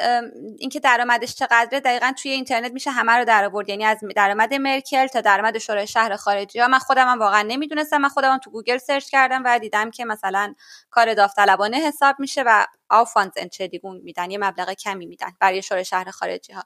اینکه 0.58 0.80
درآمدش 0.80 1.34
چقدره 1.34 1.80
دقیقا 1.80 2.12
توی 2.22 2.30
اینترنت 2.30 2.72
میشه 2.72 2.90
همه 2.90 3.12
رو 3.12 3.24
در 3.24 3.44
آورد. 3.44 3.68
یعنی 3.68 3.84
از 3.84 3.98
درآمد 4.16 4.54
مرکل 4.54 5.06
تا 5.06 5.20
درآمد 5.20 5.58
شورای 5.58 5.86
شهر 5.86 6.16
خارجی. 6.16 6.58
ها 6.58 6.68
من 6.68 6.78
خودم 6.78 7.08
هم 7.08 7.18
واقعا 7.18 7.42
نمی‌دونستم. 7.42 7.98
من 7.98 8.08
خودم 8.08 8.38
تو 8.38 8.50
گوگل 8.50 8.78
search 8.78 9.08
کردم 9.08 9.42
و 9.44 9.58
دیدم 9.58 9.90
که 9.90 10.04
مثلا 10.04 10.54
کار 10.90 11.14
داوطلبانه 11.14 11.76
حساب 11.76 12.16
میشه 12.18 12.42
و 12.46 12.66
آفانز 12.90 13.32
انچدیگون 13.36 14.00
میدن. 14.04 14.30
یه 14.30 14.38
مبلغ 14.38 14.72
کمی 14.72 15.06
میدن 15.06 15.32
برای 15.40 15.62
شورای 15.62 15.84
شهر 15.84 16.10
خارجی 16.10 16.52
ها 16.52 16.64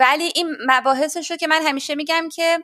ولی 0.00 0.32
این 0.34 0.56
مباحثش 0.66 1.30
رو 1.30 1.36
که 1.36 1.46
من 1.46 1.62
همیشه 1.62 1.94
میگم 1.94 2.28
که 2.28 2.58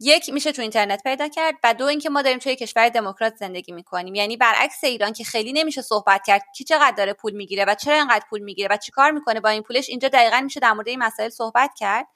یک 0.00 0.30
میشه 0.32 0.52
تو 0.52 0.62
اینترنت 0.62 1.02
پیدا 1.02 1.28
کرد 1.28 1.54
و 1.64 1.74
دو 1.74 1.84
اینکه 1.84 2.10
ما 2.10 2.22
داریم 2.22 2.38
توی 2.38 2.56
کشور 2.56 2.88
دموکرات 2.88 3.36
زندگی 3.36 3.72
می‌کنیم. 3.72 4.14
یعنی 4.14 4.36
برعکس 4.36 4.84
ایران 4.84 5.12
که 5.12 5.24
خیلی 5.24 5.52
نمیشه 5.52 5.82
صحبت 5.82 6.22
کرد 6.26 6.42
کی 6.56 6.64
چقدر 6.64 6.94
داره 6.96 7.12
پول 7.12 7.32
می‌گیره 7.32 7.64
و 7.64 7.74
چرا 7.74 7.94
اینقدر 7.94 8.24
پول 8.30 8.40
می‌گیره 8.40 8.68
و 8.70 8.76
چیکار 8.76 9.10
می‌کنه 9.10 9.40
با 9.40 9.48
این 9.48 9.62
پولش 9.62 9.88
اینجا 9.88 10.08
دقیقا 10.08 10.40
میشه 10.40 10.60
در 10.60 10.72
مورد 10.72 10.88
این 10.88 10.98
مسائل 10.98 11.28
صحبت 11.28 11.70
کرد. 11.78 12.06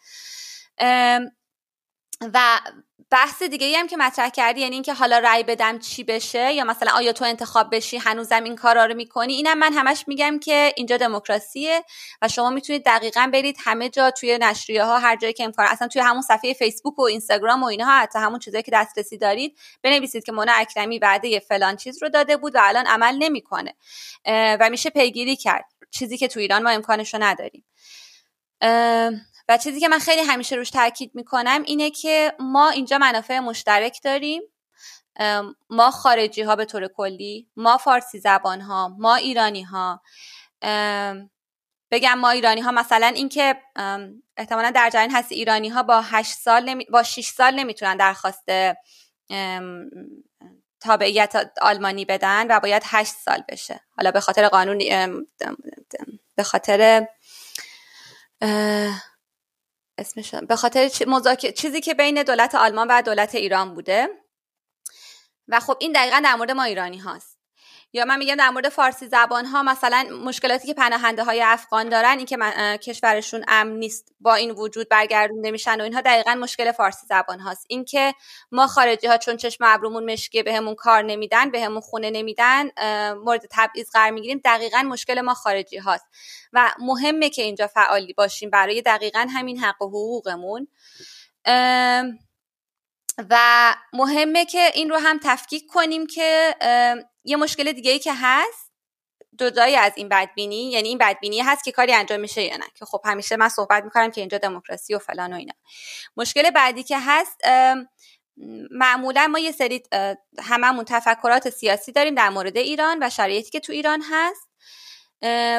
و 2.35 2.61
بحث 3.11 3.43
دیگه 3.43 3.79
هم 3.79 3.87
که 3.87 3.97
مطرح 3.97 4.29
کردی 4.29 4.61
یعنی 4.61 4.75
اینکه 4.75 4.95
حالا 4.95 5.19
رأی 5.19 5.43
بدم 5.43 5.79
چی 5.79 6.05
بشه 6.05 6.53
یا 6.53 6.65
مثلا 6.65 6.93
آیا 6.93 7.13
تو 7.13 7.25
انتخاب 7.25 7.75
بشی 7.75 7.97
هنوزم 7.97 8.45
این 8.45 8.57
کارا 8.57 8.87
رو 8.87 8.95
می‌کنی 8.95 9.33
اینم 9.33 9.59
من 9.59 9.73
همش 9.73 10.05
میگم 10.07 10.39
که 10.39 10.73
اینجا 10.77 10.97
دموکراسیه 10.97 11.85
و 12.23 12.29
شما 12.29 12.51
می‌تونید 12.51 12.85
دقیقا 12.85 13.31
برید 13.33 13.57
همه 13.65 13.89
جا 13.89 14.11
توی 14.11 14.39
نشریه 14.39 14.85
ها 14.85 14.99
هر 14.99 15.17
جایی 15.17 15.35
که 15.35 15.45
امکان 15.45 15.67
اصلا 15.67 15.89
توی 15.89 16.03
همون 16.03 16.23
صفحه 16.23 16.53
فیسبوک 16.53 16.99
و 16.99 17.03
اینستاگرام 17.03 17.63
و 17.63 17.67
اینها 17.67 17.99
حتی 17.99 18.19
همون 18.19 18.39
چیزایی 18.39 18.63
که 18.63 18.71
دسترسی 18.75 19.19
دارید 19.19 19.59
بنویسید 19.83 20.25
که 20.25 20.33
مونا 20.33 20.53
اکرمی 20.53 20.99
وعده 20.99 21.39
فلان 21.41 21.77
چیز 21.77 22.03
رو 22.03 22.09
داده 22.09 22.37
بود 22.37 22.55
و 22.55 22.59
الان 22.63 22.87
عمل 22.87 23.17
نمی‌کنه. 23.19 23.75
و 24.27 24.69
میشه 24.71 24.91
پیگیری 24.91 25.37
کرد. 25.37 25.65
چیزی 25.91 26.19
که 26.19 26.29
تو 26.29 26.41
ایران 26.41 26.63
ما 26.63 26.71
امکانش 26.71 27.15
رو 27.15 27.23
نداریم. 27.23 27.65
و 29.49 29.59
چیزی 29.59 29.81
که 29.81 29.89
من 29.89 29.99
خیلی 29.99 30.23
همیشه 30.23 30.57
روش 30.57 30.71
تاکید 30.71 31.11
می‌کنم 31.15 31.63
اینه 31.67 31.91
که 31.91 32.35
ما 32.39 32.71
اینجا 32.71 32.99
منافع 32.99 33.39
مشترک 33.39 34.01
داریم. 34.05 34.43
ما 35.71 35.91
خارجی 35.91 36.43
ها 36.43 36.57
به 36.57 36.65
طور 36.65 36.89
کلی 36.89 37.49
ما 37.57 37.79
فارسی 37.79 38.19
زبان 38.19 38.61
ها 38.61 38.97
ما 38.99 39.15
ایرانی 39.15 39.63
ها 39.63 40.03
بگم 41.91 42.15
ما 42.19 42.31
ایرانی 42.31 42.61
ها 42.61 42.73
مثلا 42.73 43.07
اینکه 43.07 43.63
احتمالا 44.37 44.71
در 44.71 44.91
جریان 44.91 45.11
هست 45.11 45.33
ایرانی 45.33 45.69
ها 45.69 45.83
با 45.83 46.01
8 46.01 46.33
سال 46.33 46.65
نمی... 46.65 46.85
با 46.85 47.03
6 47.03 47.27
سال 47.27 47.55
نمی‌تونن 47.55 47.97
درخواست 47.97 48.45
تابعیت 50.81 51.53
آلمانی 51.61 52.05
بدن 52.05 52.47
و 52.57 52.61
باید 52.61 52.83
8 52.87 53.13
سال 53.13 53.45
بشه. 53.49 53.81
حالا 53.97 54.11
به 54.11 54.21
خاطر 54.21 54.49
قانون 54.49 54.79
به 56.37 56.43
خاطر 56.43 57.07
اسمش 59.99 60.35
به 60.35 60.57
خاطر 60.57 60.89
چیزی 61.57 61.81
که 61.81 61.95
بین 61.95 62.23
دولت 62.23 62.55
آلمان 62.55 62.87
و 62.91 63.03
دولت 63.03 63.35
ایران 63.35 63.75
بوده. 63.75 64.09
و 65.49 65.61
خب 65.61 65.77
این 65.81 65.93
دقیقا 65.93 66.21
در 66.25 66.35
مورد 66.35 66.51
ما 66.51 66.63
ایرانی 66.63 66.99
هاست. 66.99 67.32
یا 67.93 68.05
من 68.05 68.19
میگم 68.19 68.35
در 68.35 68.51
مورد 68.51 68.69
فارسی 68.69 69.09
زبان 69.09 69.45
ها 69.45 69.63
مثلا 69.63 70.07
مشکلاتی 70.25 70.67
که 70.67 70.75
پناهنده 70.75 71.25
های 71.25 71.43
افغان 71.43 71.89
دارن 71.89 72.19
این 72.19 72.27
که 72.27 72.37
کشورشون 72.77 73.45
امن 73.49 73.73
نیست 73.73 74.15
با 74.21 74.35
این 74.35 74.51
وجود 74.51 74.89
برگردونده 74.89 75.51
میشن 75.51 75.81
و 75.81 75.85
اینها 75.85 76.01
دقیقا 76.01 76.35
مشکل 76.35 76.73
فارسی 76.73 77.07
زبان 77.07 77.41
هاست 77.41 77.67
اینکه 77.69 78.15
ما 78.53 78.67
خارجی 78.67 79.07
ها 79.07 79.17
چون 79.17 79.37
چشم 79.37 79.65
ابرومون 79.65 80.13
مشکیه 80.13 80.43
بهمون 80.43 80.75
کار 80.75 81.03
نمیدن 81.03 81.51
بهمون 81.51 81.81
خونه 81.81 82.11
نمیدن 82.11 82.71
مورد 83.15 83.47
تبعیض 83.51 83.91
قرار 83.91 84.11
می‌گیریم 84.11 84.41
دقیقا 84.45 84.83
مشکل 84.83 85.21
ما 85.21 85.35
خارجی 85.35 85.79
هاست 85.79 86.07
و 86.53 86.71
مهمه 86.79 87.31
که 87.31 87.43
اینجا 87.43 87.67
فعالی 87.67 88.13
باشیم 88.13 88.51
برای 88.51 88.83
دقیقا 88.83 89.27
همین 89.31 89.59
حق 89.59 89.83
و 89.83 89.89
حقوقمون. 89.89 90.69
و 93.31 93.75
مهمه 93.93 94.45
که 94.45 94.71
این 94.75 94.91
رو 94.91 94.97
هم 94.97 95.21
تفکیک 95.23 95.67
کنیم 95.67 96.07
که 96.07 96.55
یه 97.25 97.37
مشکل 97.37 97.73
دیگه 97.73 97.91
ای 97.91 97.99
که 97.99 98.13
هست 98.15 98.73
جدایی 99.39 99.77
از 99.77 99.93
این 99.97 100.09
بدبینی 100.09 100.71
یعنی 100.71 100.89
این 100.89 100.99
بدبینی 100.99 101.41
هست 101.41 101.65
که 101.65 101.73
کاری 101.73 101.93
انجام 101.93 102.21
میشه 102.21 102.43
یا 102.43 102.57
نه 102.57 102.67
که 102.75 102.85
خب 102.85 103.01
همیشه 103.05 103.37
من 103.37 103.49
صحبت 103.49 103.85
می‌کنم 103.85 104.11
که 104.11 104.21
اینجا 104.21 104.39
دموکراسی 104.39 104.95
و 104.95 104.99
فلان 104.99 105.33
و 105.33 105.37
اینا. 105.37 105.55
مشکل 106.17 106.51
بعدی 106.51 106.83
که 106.83 106.97
هست 107.01 107.41
معمولا 108.71 109.27
ما 109.27 109.39
یه 109.39 109.53
سری 109.53 109.83
هممون 110.43 110.85
تفکرات 110.85 111.51
سیاسی 111.51 111.93
داریم 111.93 112.15
در 112.15 112.29
مورد 112.29 112.57
ایران 112.57 112.99
و 113.03 113.11
شرایطی 113.11 113.51
که 113.51 113.61
تو 113.61 113.73
ایران 113.73 114.03
هست 114.11 114.49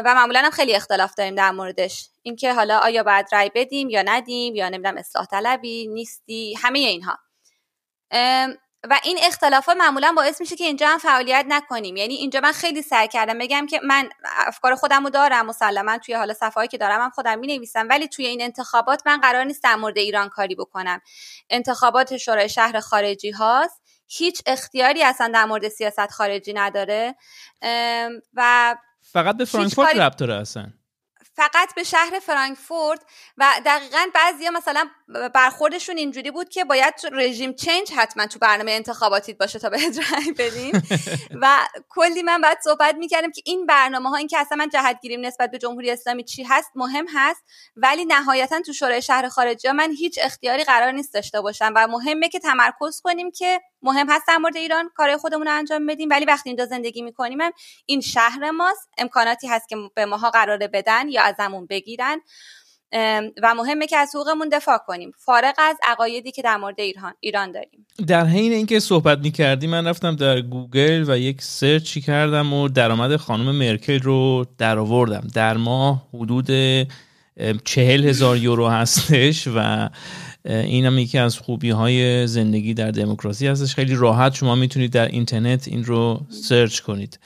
و 0.05 0.13
معمولا 0.15 0.41
هم 0.41 0.51
خیلی 0.51 0.75
اختلاف 0.75 1.13
داریم 1.15 1.35
در 1.35 1.51
موردش. 1.51 2.09
اینکه 2.21 2.53
حالا 2.53 2.77
آیا 2.77 3.03
باید 3.03 3.25
رای 3.31 3.51
بدیم 3.55 3.89
یا 3.89 4.01
ندیم 4.01 4.55
یا 4.55 4.69
نمی‌دونم 4.69 4.97
اصلاح 4.97 5.25
طلبی 5.25 5.87
نیستی 5.87 6.55
همه 6.61 6.79
اینها. 6.79 7.17
و 8.89 8.99
این 9.03 9.17
اختلافات 9.21 9.77
معمولا 9.77 10.13
باعث 10.17 10.41
میشه 10.41 10.55
که 10.55 10.63
اینجا 10.63 10.87
هم 10.87 10.97
فعالیت 10.97 11.45
نکنیم. 11.47 11.95
یعنی 11.95 12.13
اینجا 12.13 12.39
من 12.39 12.51
خیلی 12.51 12.81
سعی 12.81 13.07
کردم 13.07 13.37
بگم 13.37 13.65
که 13.65 13.79
من 13.83 14.09
افکار 14.23 14.75
خودم 14.75 15.03
رو 15.03 15.09
دارم 15.09 15.45
مسلما 15.45 15.97
توی 15.97 16.15
حالا 16.15 16.33
صفحه‌ای 16.33 16.67
که 16.67 16.77
دارم 16.77 17.01
هم 17.01 17.09
خودم 17.09 17.39
می 17.39 17.47
نویسم 17.47 17.87
ولی 17.89 18.07
توی 18.07 18.25
این 18.25 18.41
انتخابات 18.41 19.01
من 19.05 19.21
قرار 19.21 19.43
نیست 19.43 19.63
در 19.63 19.75
مورد 19.75 19.97
ایران 19.97 20.29
کاری 20.29 20.55
بکنم. 20.55 21.01
انتخابات 21.49 22.17
شورای 22.17 22.49
شهر 22.49 22.79
خارجی 22.79 23.31
هاست. 23.31 23.81
هیچ 24.07 24.41
اختیاری 24.45 25.03
اصلا 25.03 25.31
در 25.33 25.45
مورد 25.45 25.67
سیاست 25.69 26.11
خارجی 26.11 26.53
نداره. 26.53 27.15
و 28.33 28.75
فقط 29.01 29.37
به 29.37 29.45
فرانکفورت 29.45 29.95
ربط 29.95 30.15
داره 30.17 30.33
اصلا. 30.33 30.67
فقط 31.33 31.75
به 31.75 31.83
شهر 31.83 32.19
فرانکفورت 32.19 33.01
و 33.37 33.45
دقیقا 33.65 34.05
بعضی 34.13 34.49
مثلا 34.49 34.89
برخوردشون 35.33 35.97
اینجوری 35.97 36.31
بود 36.31 36.49
که 36.49 36.63
باید 36.63 36.93
رژیم 37.11 37.53
چنج 37.53 37.91
حتما 37.95 38.25
تو 38.25 38.39
برنامه 38.39 38.71
انتخاباتیت 38.71 39.37
باشه 39.37 39.59
تا 39.59 39.69
بهت 39.69 39.99
رأی 40.11 40.31
بدیم. 40.31 40.71
و 41.41 41.67
کلی 41.89 42.23
من 42.23 42.41
بعد 42.41 42.57
صحبت 42.63 42.95
می‌کردم 42.95 43.31
که 43.31 43.41
این 43.45 43.65
برنامه 43.65 44.09
ها 44.09 44.15
این 44.15 44.27
که 44.27 44.37
اصلا 44.37 44.57
من 44.57 44.69
جهت 44.69 44.99
گیریم 45.01 45.25
نسبت 45.25 45.51
به 45.51 45.57
جمهوری 45.57 45.91
اسلامی 45.91 46.23
چی 46.23 46.43
هست 46.43 46.71
مهم 46.75 47.05
هست 47.13 47.43
ولی 47.75 48.05
نهایتا 48.05 48.61
تو 48.61 48.73
شورای 48.73 49.01
شهر 49.01 49.27
خارجی 49.27 49.67
ها 49.67 49.73
من 49.73 49.91
هیچ 49.91 50.19
اختیاری 50.21 50.63
قرار 50.63 50.91
نیست 50.91 51.13
داشته 51.13 51.41
باشم 51.41 51.73
و 51.75 51.87
مهمه 51.87 52.29
که 52.29 52.39
تمرکز 52.39 53.01
کنیم 53.03 53.31
که 53.31 53.61
مهم 53.83 54.09
هست 54.09 54.27
در 54.27 54.37
مورد 54.37 54.57
ایران 54.57 54.89
کار 54.95 55.17
خودمون 55.17 55.47
رو 55.47 55.53
انجام 55.53 55.85
بدیم. 55.85 56.09
ولی 56.11 56.25
وقتی 56.25 56.49
اینجا 56.49 56.65
زندگی 56.65 57.01
می‌کنیم 57.01 57.37
این 57.85 58.01
شهر 58.01 58.51
ماست. 58.51 58.89
امکاناتی 58.97 59.47
هست 59.47 59.69
که 59.69 59.75
به 59.95 60.05
ماها 60.05 60.29
قراره 60.29 60.67
بدن 60.67 61.09
یا 61.09 61.23
ازمون 61.23 61.65
بگیرن. 61.65 62.21
و 63.43 63.55
مهمه 63.55 63.87
که 63.87 63.97
از 63.97 64.11
حقوقمون 64.15 64.49
دفاع 64.49 64.77
کنیم. 64.77 65.11
فارغ 65.17 65.53
از 65.57 65.77
عقایدی 65.83 66.31
که 66.31 66.41
در 66.41 66.57
مورد 66.57 66.79
ایران 66.79 67.13
ایران 67.19 67.51
داریم. 67.51 67.87
در 68.07 68.25
حین 68.25 68.53
اینکه 68.53 68.79
صحبت 68.79 69.19
می‌کردی 69.19 69.67
من 69.67 69.87
رفتم 69.87 70.15
در 70.15 70.41
گوگل 70.41 71.05
و 71.07 71.17
یک 71.17 71.41
سرچی 71.41 72.01
کردم 72.01 72.53
و 72.53 72.69
درآمد 72.69 73.15
خانم 73.15 73.55
مرکل 73.55 73.99
رو 73.99 74.45
درآوردم. 74.57 75.27
در 75.33 75.57
ماه 75.57 76.07
حدود 76.13 76.49
چهل 77.63 78.05
هزار 78.05 78.37
یورو 78.37 78.67
هستش 78.67 79.47
و 79.55 79.89
این 80.45 80.85
هم 80.85 80.97
یکی 80.97 81.17
از 81.17 81.37
خوبی 81.37 81.69
های 81.69 82.27
زندگی 82.27 82.73
در 82.73 82.91
دموکراسی 82.91 83.47
هستش. 83.47 83.75
خیلی 83.75 83.95
راحت 83.95 84.35
شما 84.35 84.55
می‌تونید 84.55 84.91
در 84.91 85.07
اینترنت 85.07 85.67
این 85.67 85.83
رو 85.83 86.21
سرچ 86.29 86.79
کنید. 86.79 87.19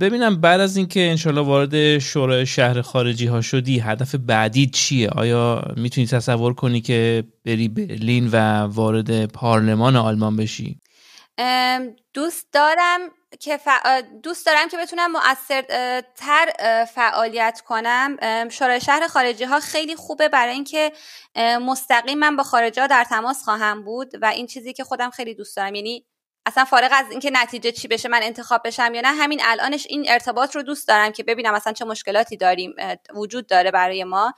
ببینم 0.00 0.40
بعد 0.40 0.60
از 0.60 0.76
اینکه 0.76 1.00
انشالله 1.10 1.40
وارد 1.40 1.98
شورای 1.98 2.46
شهر 2.46 2.80
خارجی 2.82 3.26
ها 3.26 3.40
شدی 3.40 3.78
هدف 3.78 4.14
بعدی 4.14 4.66
چیه؟ 4.66 5.08
آیا 5.08 5.74
می‌تونی 5.76 6.06
تصور 6.06 6.54
کنی 6.54 6.80
که 6.80 7.24
بری 7.44 7.68
برلین 7.68 8.28
و 8.32 8.36
وارد 8.62 9.26
پارلمان 9.26 9.96
آلمان 9.96 10.36
بشی؟ 10.36 10.80
دوست 12.14 12.46
دارم 12.52 13.00
که 13.40 13.60
دوست 14.22 14.46
دارم 14.46 14.68
که 14.68 14.76
بتونم 14.76 15.12
مؤثرتر 15.12 16.52
فعالیت 16.94 17.62
کنم. 17.66 18.16
شورای 18.48 18.80
شهر 18.80 19.06
خارجی 19.06 19.44
ها 19.44 19.60
خیلی 19.60 19.96
خوبه 19.96 20.28
برای 20.28 20.54
اینکه 20.54 20.92
مستقیم 21.60 22.18
من 22.18 22.36
با 22.36 22.42
خارجی 22.42 22.80
ها 22.80 22.86
در 22.86 23.04
تماس 23.04 23.42
خواهم 23.42 23.84
بود 23.84 24.12
و 24.22 24.26
این 24.26 24.46
چیزی 24.46 24.72
که 24.72 24.84
خودم 24.84 25.10
خیلی 25.10 25.34
دوست 25.34 25.56
دارم. 25.56 25.74
یعنی 25.74 26.06
اصلا 26.46 26.64
فارغ 26.64 26.90
از 26.92 27.10
اینکه 27.10 27.30
نتیجه 27.30 27.72
چی 27.72 27.88
بشه 27.88 28.08
من 28.08 28.22
انتخاب 28.22 28.60
بشم 28.64 28.94
یا 28.94 29.00
نه 29.00 29.08
همین 29.08 29.40
الانش 29.44 29.86
این 29.88 30.04
ارتباط 30.08 30.56
رو 30.56 30.62
دوست 30.62 30.88
دارم 30.88 31.12
که 31.12 31.22
ببینم 31.22 31.54
اصلا 31.54 31.72
چه 31.72 31.84
مشکلاتی 31.84 32.36
داریم 32.36 32.74
وجود 33.14 33.46
داره 33.46 33.70
برای 33.70 34.04
ما. 34.04 34.34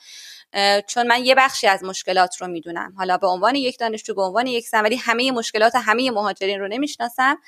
چون 0.88 1.06
من 1.06 1.24
یه 1.24 1.34
بخشی 1.34 1.66
از 1.66 1.84
مشکلات 1.84 2.36
رو 2.36 2.46
می‌دونم. 2.46 2.94
حالا 2.98 3.16
به 3.16 3.26
عنوان 3.26 3.54
یک 3.54 3.78
دانشجو 3.78 4.14
به 4.14 4.22
عنوان 4.22 4.46
یک 4.46 4.68
زن 4.68 4.82
ولی 4.82 4.96
همه 4.96 5.32
مشکلات 5.32 5.76
همه 5.76 6.10
مهاجرین 6.10 6.60
رو 6.60 6.68
نمی‌شناسم. 6.68 7.38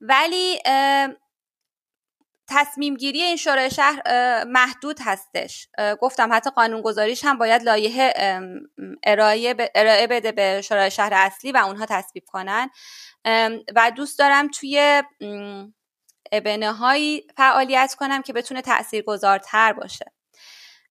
ولی 0.00 0.58
تصمیم 2.48 2.96
گیری 2.96 3.22
این 3.22 3.36
شورای 3.36 3.70
شهر 3.70 4.02
محدود 4.44 4.98
هستش. 5.04 5.68
گفتم 6.00 6.32
حتی 6.32 6.50
قانون 6.50 6.82
گذاریش 6.82 7.24
هم 7.24 7.38
باید 7.38 7.62
لایحه 7.62 8.12
ارائه, 9.04 9.54
بده 10.10 10.32
به 10.32 10.62
شورای 10.64 10.90
شهر 10.90 11.10
اصلی 11.14 11.52
و 11.52 11.56
اونها 11.56 11.86
تصویب 11.88 12.24
کنن. 12.26 12.70
و 13.76 13.92
دوست 13.96 14.18
دارم 14.18 14.48
توی 14.48 15.02
ابنه 16.32 16.72
هایی 16.72 17.26
فعالیت 17.36 17.94
کنم 17.98 18.22
که 18.22 18.32
بتونه 18.32 18.62
تاثیرگذارتر 18.62 19.72
باشه. 19.72 20.12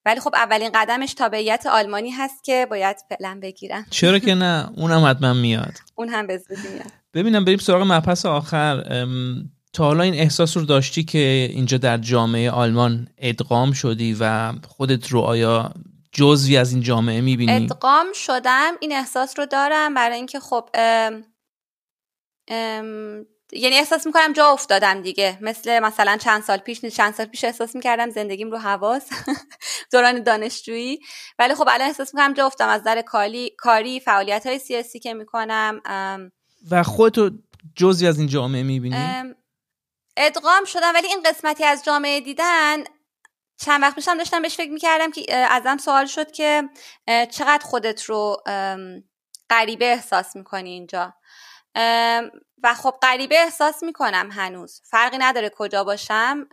ولی 0.06 0.20
خب 0.20 0.36
اولین 0.36 0.72
قدمش 0.74 1.14
تابعیت 1.14 1.66
آلمانی 1.66 2.12
هست 2.12 2.44
که 2.44 2.68
باید 2.70 2.98
فعلا 3.10 3.40
بگیرم 3.42 3.86
چرا 3.90 4.20
که 4.20 4.36
نه؟ 4.36 4.70
اونم 4.78 5.06
حتما 5.06 5.34
میاد. 5.34 5.74
اون 5.96 6.10
هم 6.10 6.28
به 6.28 6.42
میاد. 6.50 6.92
ببینم 7.16 7.46
بریم 7.46 7.58
سراغ 7.58 7.82
مبحث 7.82 8.26
آخر. 8.26 8.84
تا 9.74 9.84
حالا 9.84 10.04
این 10.04 10.14
احساس 10.14 10.58
رو 10.58 10.66
داشتی 10.66 11.04
که 11.04 11.50
اینجا 11.52 11.78
در 11.78 11.98
جامعه 11.98 12.52
آلمان 12.52 13.08
ادغام 13.18 13.72
شدی 13.72 14.18
و 14.20 14.54
خودت 14.68 15.08
رو 15.08 15.20
آیا 15.20 15.74
جزوی 16.12 16.58
از 16.58 16.72
این 16.72 16.82
جامعه 16.82 17.22
می‌بینی؟ 17.22 17.52
ادغام 17.52 18.06
شدم 18.14 18.74
این 18.80 18.92
احساس 18.92 19.40
رو 19.40 19.46
دارم. 19.46 19.94
برای 19.94 20.16
اینکه 20.16 20.40
خب 20.40 20.70
ام 20.74 21.24
ام 22.48 23.26
یعنی 23.54 23.76
احساس 23.76 24.06
می‌کنم 24.06 24.34
جا 24.34 24.48
افتادم 24.48 25.02
دیگه. 25.02 25.38
مثل 25.42 25.80
مثلا 25.80 26.18
چند 26.18 26.44
سال 26.44 26.58
پیش 26.58 26.86
چند 26.86 27.14
سال 27.14 27.26
پیش 27.26 27.44
احساس 27.44 27.76
می‌کردم 27.76 28.10
زندگیم 28.10 28.52
رو 28.52 28.58
حواس. 28.58 29.10
دوران 29.94 30.24
دانشجویی. 30.24 31.00
ولی 31.40 31.56
خب 31.56 31.68
الان 31.70 31.88
احساس 31.88 32.16
می‌کنم 32.16 32.34
جا 32.34 32.46
افتادم. 32.46 32.72
از 32.72 32.84
در 32.84 33.02
کاری 33.02 33.52
کاری 33.58 34.00
فعالیت 34.00 34.48
های 34.48 34.60
سیاسی 34.60 35.00
که 35.00 35.14
می‌کنم 35.14 35.82
و 36.72 36.84
خودتو 36.84 37.30
جزی 37.76 38.08
از 38.08 38.20
این 38.20 38.28
جامعه 38.28 38.64
می‌بینی؟ 38.64 39.36
ادغام 40.18 40.66
شدم 40.66 40.92
ولی 40.96 41.08
این 41.08 41.24
قسمتی 41.26 41.64
از 41.64 41.86
جامعه 41.86 42.22
دیدن 42.22 42.84
چند 43.58 43.82
وقت 43.82 43.96
پیشم 43.96 44.18
داشتم 44.18 44.42
بهش 44.42 44.58
فکر 44.58 44.72
می‌کردم 44.72 45.12
که 45.12 45.36
ازم 45.36 45.78
سوال 45.78 46.06
شد 46.06 46.32
که 46.32 46.70
چقدر 47.08 47.64
خودت 47.66 48.04
رو 48.04 48.44
غریبه 49.50 49.86
احساس 49.86 50.36
می‌کنی 50.36 50.70
اینجا؟ 50.70 51.14
و 52.64 52.74
خب 52.78 52.96
غریبه 53.02 53.36
احساس 53.36 53.84
می‌کنم 53.84 54.30
هنوز. 54.32 54.82
فرقی 54.84 55.18
نداره 55.18 55.50
کجا 55.50 55.84
باشم. 55.84 56.48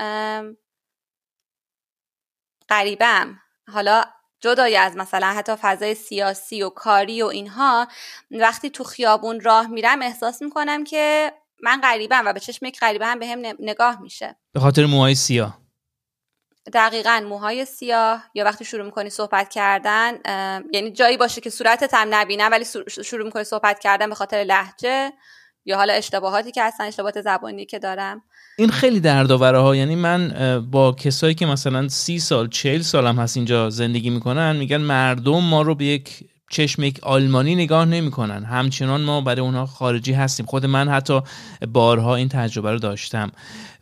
غریبم. 2.69 3.41
حالا 3.73 4.05
جدای 4.43 4.77
از 4.77 4.97
مثلا 4.97 5.27
حتی 5.27 5.57
فضای 5.57 5.95
سیاسی 5.95 6.63
و 6.63 6.69
کاری 6.71 7.23
و 7.23 7.27
اینها 7.27 7.89
وقتی 8.31 8.71
تو 8.71 8.85
خیابون 8.85 9.41
راه 9.41 9.67
میرم 9.67 10.03
احساس 10.03 10.43
می‌کنم 10.43 10.85
که 10.85 11.33
من 11.63 11.81
غریبم 11.81 12.23
و 12.27 12.33
به 12.33 12.41
چشم 12.41 12.67
یک 12.67 12.81
غریبه 12.81 13.07
هم 13.07 13.19
به 13.19 13.27
هم 13.27 13.43
نگاه 13.59 14.03
میشه. 14.03 14.37
به 14.53 14.61
خاطر 14.61 14.87
موهای 14.87 15.15
سیاه. 15.15 15.59
دقیقا 16.73 17.25
موهای 17.29 17.65
سیاه. 17.65 18.31
یا 18.35 18.45
وقتی 18.45 18.65
شروع 18.65 18.85
می‌کنی 18.85 19.11
صحبت 19.11 19.49
کردن 19.49 20.19
یعنی 20.73 20.91
جایی 20.91 21.17
باشه 21.17 21.41
که 21.41 21.51
صورتت 21.51 21.95
هم 21.95 22.15
نبینم 22.15 22.51
ولی 22.51 22.65
شروع 23.05 23.25
می‌کنی 23.25 23.45
صحبت 23.45 23.79
کردن 23.79 24.09
به 24.09 24.15
خاطر 24.15 24.37
لحجه 24.37 25.13
یا 25.65 25.77
حالا 25.77 25.93
اشتباهاتی 25.93 26.53
که 26.53 26.63
هستن 26.63 26.85
اشتباهات 26.85 27.21
زبانی 27.21 27.67
که 27.67 27.79
دارم. 27.79 28.23
این 28.63 28.71
خیلی 28.71 29.01
دردآوره 29.01 29.59
ها. 29.59 29.77
یعنی 29.77 29.95
من 29.95 30.29
با 30.71 30.93
کسایی 30.93 31.35
که 31.35 31.47
مثلا 31.47 31.89
سی 31.89 32.19
سال 32.19 32.49
چهل 32.49 32.81
سالم 32.81 33.19
هست 33.19 33.37
اینجا 33.37 33.71
زندگی 33.71 34.11
می‌کنن 34.11 34.57
میگن 34.57 34.77
مردم 34.77 35.45
ما 35.45 35.63
رو 35.63 35.75
به 35.75 35.85
یک 35.85 36.25
چشم 36.51 36.83
یک 36.83 37.01
آلمانی 37.03 37.55
نگاه 37.55 37.85
نمی‌کنن. 37.85 38.45
همچنان 38.45 39.01
ما 39.01 39.21
برای 39.21 39.41
اونها 39.41 39.67
خارجی 39.67 40.13
هستیم. 40.13 40.47
خود 40.47 40.67
من 40.67 40.89
حتی 40.89 41.21
بارها 41.73 42.17
این 42.17 42.29
تجربه 42.29 42.73
رو 42.73 42.79
داشتم. 42.79 43.33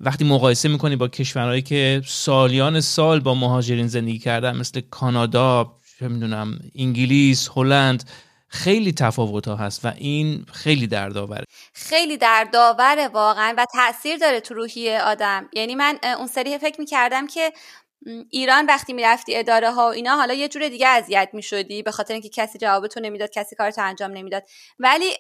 وقتی 0.01 0.25
مقایسه 0.25 0.69
می‌کنی 0.69 0.97
با 0.97 1.09
کشورهایی 1.09 1.63
که 1.63 2.03
سالیان 2.07 2.81
سال 2.81 3.21
با 3.21 3.35
مهاجرین 3.35 3.87
زندگی 3.87 4.19
کردن 4.19 4.57
مثل 4.57 4.81
کانادا 4.91 5.73
چه 5.99 6.09
می‌دونم 6.09 6.59
انگلیس 6.75 7.51
هلند 7.57 8.05
خیلی 8.53 8.93
تفاوت 8.93 9.49
ها 9.49 9.57
هست 9.57 9.85
و 9.85 9.93
این 9.97 10.47
خیلی 10.53 10.87
دردآوره. 10.87 11.45
خیلی 11.75 12.17
دردآوره 12.17 13.09
واقعا 13.09 13.55
و 13.59 13.67
تاثیر 13.73 14.17
داره 14.17 14.41
تو 14.41 14.55
روحیه 14.55 15.03
آدم. 15.03 15.49
یعنی 15.53 15.75
من 15.75 15.99
اون 16.19 16.27
سری 16.27 16.59
فکر 16.59 16.81
می‌کردم 16.81 17.27
که 17.27 17.53
ایران 18.31 18.67
وقتی 18.67 18.93
می‌رفتی 18.93 19.37
اداره 19.37 19.71
ها 19.71 19.87
و 19.87 19.93
اینا 19.93 20.17
حالا 20.17 20.35
یه 20.35 20.49
جور 20.49 20.69
دیگه 20.69 20.89
اذیت 20.89 21.29
می‌شدی 21.33 21.83
به 21.83 21.91
خاطر 21.91 22.13
اینکه 22.13 22.29
کسی 22.29 22.59
جوابتو 22.59 23.01
نمی‌داد 23.01 23.31
کسی 23.31 23.57
کارتو 23.57 23.83
انجام 23.83 24.11
نمی‌داد. 24.11 24.43
ولی 24.79 25.17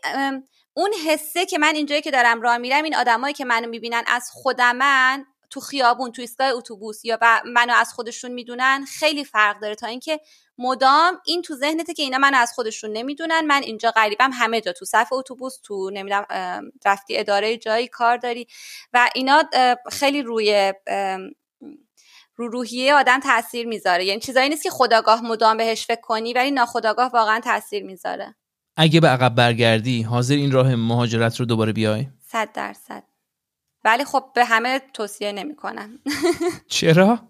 اون 0.74 0.90
حسه 1.06 1.46
که 1.46 1.58
من 1.58 1.74
اینجایی 1.74 2.02
که 2.02 2.10
دارم 2.10 2.42
راه 2.42 2.58
میرم 2.58 2.84
این 2.84 2.96
آدمایی 2.96 3.34
که 3.34 3.44
منو 3.44 3.68
می‌بینن 3.68 4.02
از 4.06 4.30
خودمن 4.32 5.24
تو 5.50 5.60
خیابون 5.60 6.12
تو 6.12 6.22
ایستگاه 6.22 6.48
اتوبوس 6.48 7.04
یا 7.04 7.18
منو 7.44 7.72
از 7.72 7.92
خودشون 7.92 8.30
می‌دونن 8.30 8.84
خیلی 8.98 9.24
فرق 9.24 9.60
داره 9.60 9.74
تا 9.74 9.86
اینکه 9.86 10.20
مدام 10.58 11.20
این 11.24 11.42
تو 11.42 11.54
ذهنته 11.54 11.94
که 11.94 12.02
اینا 12.02 12.18
منو 12.18 12.36
از 12.36 12.52
خودشون 12.52 12.92
نمی‌دونن. 12.92 13.46
من 13.46 13.62
اینجا 13.62 13.90
غریبم 13.90 14.30
همه 14.32 14.60
جا 14.60 14.72
تو 14.72 14.84
صف 14.84 15.12
اتوبوس 15.12 15.60
تو 15.62 15.90
نمی‌دونم 15.90 16.24
رفتی 16.84 17.18
اداره 17.18 17.56
جایی 17.56 17.88
کار 17.88 18.16
داری 18.16 18.46
و 18.92 19.10
اینا 19.14 19.42
خیلی 19.92 20.22
روی 20.22 20.74
رو 22.36 22.48
روحیه 22.48 22.94
آدم 22.94 23.20
تاثیر 23.20 23.66
می‌ذاره. 23.66 24.04
یعنی 24.04 24.20
چیزایی 24.20 24.48
نیست 24.48 24.62
که 24.62 24.70
خداگاه 24.70 25.24
مدام 25.24 25.56
بهش 25.56 25.86
فکر 25.86 26.00
کنی 26.00 26.32
ولی 26.32 26.50
ناخداگاه 26.50 27.10
واقعا 27.10 27.40
تاثیر 27.40 27.84
می‌ذاره. 27.84 28.34
اگه 28.76 29.00
به 29.00 29.08
عقب 29.08 29.34
برگردی 29.34 30.02
حاضر 30.02 30.34
این 30.34 30.52
راه 30.52 30.74
مهاجرت 30.74 31.36
رو 31.36 31.46
دوباره 31.46 31.72
بیای؟ 31.72 32.06
صد 32.28 32.52
درصد. 32.52 33.09
ولی 33.84 34.04
خب 34.04 34.30
به 34.34 34.44
همه 34.44 34.78
توصیه 34.94 35.32
نمی‌کنم. 35.32 35.98
چرا؟ 36.68 37.28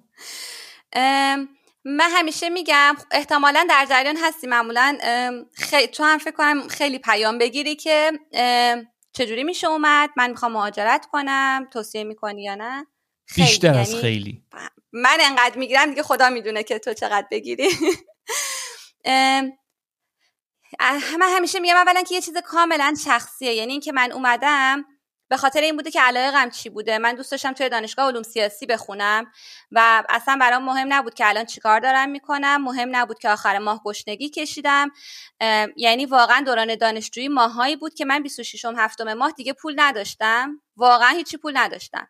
من 1.84 2.10
همیشه 2.10 2.48
میگم 2.48 2.96
احتمالا 3.10 3.66
در 3.70 3.86
جریان 3.90 4.16
هستی 4.16 4.46
معمولا 4.46 4.98
خی... 5.52 5.86
تو 5.86 6.04
هم 6.04 6.18
فکر 6.18 6.34
کنم 6.34 6.68
خیلی 6.68 6.98
پیام 6.98 7.38
بگیری 7.38 7.76
که 7.76 8.12
چجوری 9.12 9.44
میشه 9.44 9.66
اومد 9.66 10.10
من 10.16 10.30
می‌خوام 10.30 10.52
مهاجرت 10.52 11.06
کنم 11.12 11.68
توصیه 11.72 12.04
می‌کنی 12.04 12.42
یا 12.42 12.54
نه؟ 12.54 12.86
بیشتر 13.36 13.78
از 13.78 13.88
یعنی 13.88 14.00
خیلی. 14.00 14.44
من 14.92 15.18
انقدر 15.20 15.58
می‌گیرم 15.58 15.90
دیگه 15.90 16.02
خدا 16.02 16.30
می‌دونه 16.30 16.62
که 16.62 16.78
تو 16.78 16.94
چقدر 16.94 17.26
بگیری. 17.30 17.68
من 21.20 21.36
همیشه 21.36 21.60
میگم 21.60 21.76
اولا 21.76 22.02
که 22.02 22.14
یه 22.14 22.20
چیز 22.20 22.36
کاملا 22.36 22.94
شخصیه 23.04 23.54
یعنی 23.54 23.72
اینکه 23.72 23.92
من 23.92 24.12
اومدم 24.12 24.84
به 25.30 25.36
خاطر 25.36 25.60
این 25.60 25.76
بوده 25.76 25.90
که 25.90 26.00
علایقم 26.00 26.50
چی 26.50 26.68
بوده؟ 26.68 26.98
من 26.98 27.14
دوست 27.14 27.30
داشتم 27.30 27.52
توی 27.52 27.68
دانشگاه 27.68 28.06
علوم 28.06 28.22
سیاسی 28.22 28.66
بخونم 28.66 29.32
و 29.72 30.02
اصلا 30.08 30.36
برام 30.40 30.64
مهم 30.64 30.92
نبود 30.92 31.14
که 31.14 31.28
الان 31.28 31.44
چیکار 31.44 31.80
دارم 31.80 32.08
می‌کنم. 32.08 32.64
مهم 32.64 32.96
نبود 32.96 33.18
که 33.18 33.28
آخر 33.28 33.58
ماه 33.58 33.82
گشنگی 33.84 34.30
کشیدم. 34.30 34.90
یعنی 35.76 36.06
واقعا 36.06 36.40
دوران 36.46 36.74
دانشجویی 36.74 37.28
ماهایی 37.28 37.76
بود 37.76 37.94
که 37.94 38.04
من 38.04 38.22
26 38.22 38.64
هفتم 38.64 39.14
ماه 39.14 39.32
دیگه 39.32 39.52
پول 39.52 39.74
نداشتم. 39.76 40.60
واقعا 40.76 41.08
هیچی 41.08 41.36
پول 41.36 41.52
نداشتم. 41.56 42.08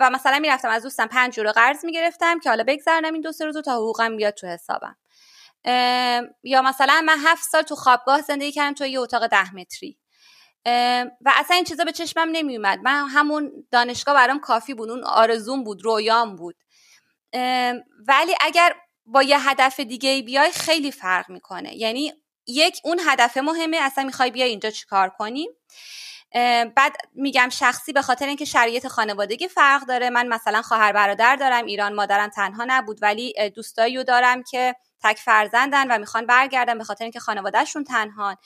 و 0.00 0.10
مثلا 0.12 0.38
می‌رفتم 0.38 0.68
از 0.68 0.82
دوستم 0.82 1.06
پنج 1.06 1.38
یورو 1.38 1.52
قرض 1.52 1.84
می‌گرفتم 1.84 2.40
که 2.40 2.48
حالا 2.48 2.64
بگذرنم 2.66 3.12
این 3.12 3.22
دو 3.22 3.32
سه 3.32 3.44
روز 3.44 3.56
تا 3.56 3.72
حقوقم 3.72 4.16
بیاد 4.16 4.34
تو 4.34 4.46
حسابم. 4.46 4.96
یا 6.42 6.62
مثلا 6.62 7.02
من 7.06 7.18
هفت 7.24 7.42
سال 7.50 7.62
تو 7.62 7.74
خوابگاه 7.74 8.20
زندگی 8.20 8.52
کردم 8.52 8.74
تو 8.74 8.86
یه 8.86 9.00
اتاق 9.00 9.26
ده 9.26 9.54
متری. 9.54 9.98
و 11.20 11.32
اصلا 11.36 11.56
این 11.56 11.64
چیزا 11.64 11.84
به 11.84 11.92
چشمم 11.92 12.28
نمیومد. 12.32 12.78
من 12.82 13.08
همون 13.08 13.52
دانشگاه 13.70 14.14
برام 14.14 14.40
کافی 14.40 14.74
بود. 14.74 14.90
اون 14.90 15.04
آرزوم 15.04 15.64
بود 15.64 15.84
رویام 15.84 16.36
بود. 16.36 16.56
ولی 18.08 18.34
اگر 18.40 18.74
با 19.06 19.22
یه 19.22 19.48
هدف 19.48 19.80
دیگه 19.80 20.22
بیای 20.22 20.50
خیلی 20.50 20.92
فرق 20.92 21.30
می‌کنه. 21.30 21.76
یعنی 21.76 22.12
یک 22.46 22.80
اون 22.84 23.00
هدف 23.06 23.36
مهمه 23.36 23.76
اصلا 23.76 24.04
می‌خوای 24.04 24.30
بیای 24.30 24.50
اینجا 24.50 24.70
چیکار 24.70 25.08
کنی؟ 25.08 25.48
بعد 26.76 26.96
میگم 27.14 27.48
شخصی 27.48 27.92
به 27.92 28.02
خاطر 28.02 28.26
اینکه 28.26 28.44
شرایط 28.44 28.86
خانوادگی 28.86 29.48
فرق 29.48 29.82
داره. 29.86 30.10
من 30.10 30.26
مثلا 30.26 30.62
خواهر 30.62 30.92
برادر 30.92 31.36
دارم 31.36 31.64
ایران 31.64 31.94
مادرم 31.94 32.28
تنها 32.28 32.64
نبود 32.68 32.98
ولی 33.02 33.50
دوستایی 33.54 34.04
دارم 34.04 34.42
که 34.42 34.76
تک 35.02 35.16
فرزندن 35.16 35.90
و 35.90 35.98
می‌خوان 35.98 36.26
برگردن 36.26 36.78
به 36.78 36.84
خاطر 36.84 37.04
اینکه 37.04 37.20
خانوادهشون 37.20 37.84
تنهان. 37.84 38.36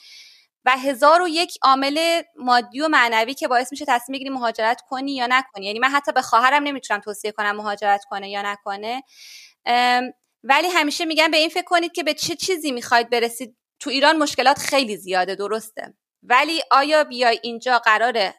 و 0.65 0.77
هزار 0.77 1.21
و 1.21 1.27
یک 1.27 1.57
عامل 1.61 2.21
مادی 2.35 2.81
و 2.81 2.87
معنوی 2.87 3.33
که 3.33 3.47
باعث 3.47 3.71
میشه 3.71 3.85
تصمیم 3.87 4.15
بگیری 4.15 4.29
مهاجرت 4.29 4.81
کنی 4.81 5.15
یا 5.15 5.27
نکنی. 5.27 5.65
یعنی 5.65 5.79
من 5.79 5.89
حتی 5.89 6.11
به 6.11 6.21
خواهرم 6.21 6.63
نمی‌تونم 6.63 6.99
توصیه 6.99 7.31
کنم 7.31 7.55
مهاجرت 7.55 8.03
کنه 8.09 8.29
یا 8.29 8.41
نکنه. 8.41 9.03
ولی 10.43 10.67
همیشه 10.67 11.05
میگم 11.05 11.31
به 11.31 11.37
این 11.37 11.49
فکر 11.49 11.65
کنید 11.65 11.91
که 11.91 12.03
به 12.03 12.13
چه 12.13 12.35
چیزی 12.35 12.71
می‌خواید 12.71 13.09
برسید. 13.09 13.57
تو 13.79 13.89
ایران 13.89 14.17
مشکلات 14.17 14.59
خیلی 14.59 14.97
زیاده 14.97 15.35
درسته. 15.35 15.93
ولی 16.23 16.61
آیا 16.71 17.03
بیای 17.03 17.39
اینجا 17.43 17.79
قراره 17.79 18.35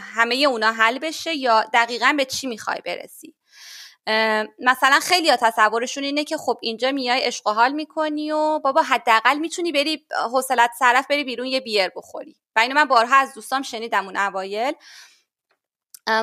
همه 0.00 0.34
اونا 0.34 0.72
حل 0.72 0.98
بشه 0.98 1.34
یا 1.34 1.64
دقیقا 1.74 2.14
به 2.16 2.24
چی 2.24 2.46
می‌خوای 2.46 2.80
برسی؟ 2.84 3.37
مثلا 4.58 5.00
خیلی 5.02 5.30
ها 5.30 5.36
تصورشون 5.36 6.04
اینه 6.04 6.24
که 6.24 6.36
خب 6.36 6.58
اینجا 6.62 6.92
میای 6.92 7.20
عشق 7.20 7.48
حال 7.48 7.72
می‌کنی 7.72 8.32
و 8.32 8.58
بابا 8.58 8.82
حداقل 8.82 9.38
می‌تونی 9.38 9.72
بری 9.72 10.06
حوصلت 10.32 10.70
صرف 10.78 11.06
بری 11.06 11.24
بیرون 11.24 11.46
یه 11.46 11.60
بیر 11.60 11.88
بخوری. 11.96 12.36
و 12.56 12.60
اینو 12.60 12.74
من 12.74 12.84
بارها 12.84 13.16
از 13.16 13.34
دوستام 13.34 13.62
شنیدم 13.62 14.04
اون 14.06 14.16
اوایل. 14.16 14.72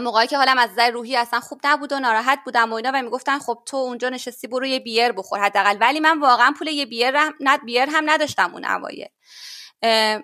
موقعی 0.01 0.27
که 0.27 0.37
حالم 0.37 0.57
از 0.57 0.69
نظر 0.69 0.89
روحی 0.89 1.15
اصلا 1.15 1.39
خوب 1.39 1.59
نبود 1.63 1.93
و 1.93 1.99
ناراحت 1.99 2.39
بودم 2.45 2.71
و 2.71 2.75
اینا 2.75 2.91
و 2.93 3.01
می‌گفتن 3.01 3.39
خب 3.39 3.63
تو 3.65 3.77
اونجا 3.77 4.09
نشستی 4.09 4.47
برو 4.47 4.65
یه 4.65 4.79
بیر 4.79 5.11
بخور 5.11 5.39
حداقل. 5.39 5.77
ولی 5.81 5.99
من 5.99 6.19
واقعا 6.19 6.53
پول 6.59 6.67
یه 6.67 6.85
بیر 6.85 7.15
هم, 7.15 7.33
بیر 7.65 7.89
هم 7.89 8.09
نداشتم 8.09 8.53
اون 8.53 8.65
اوایل. 8.65 9.09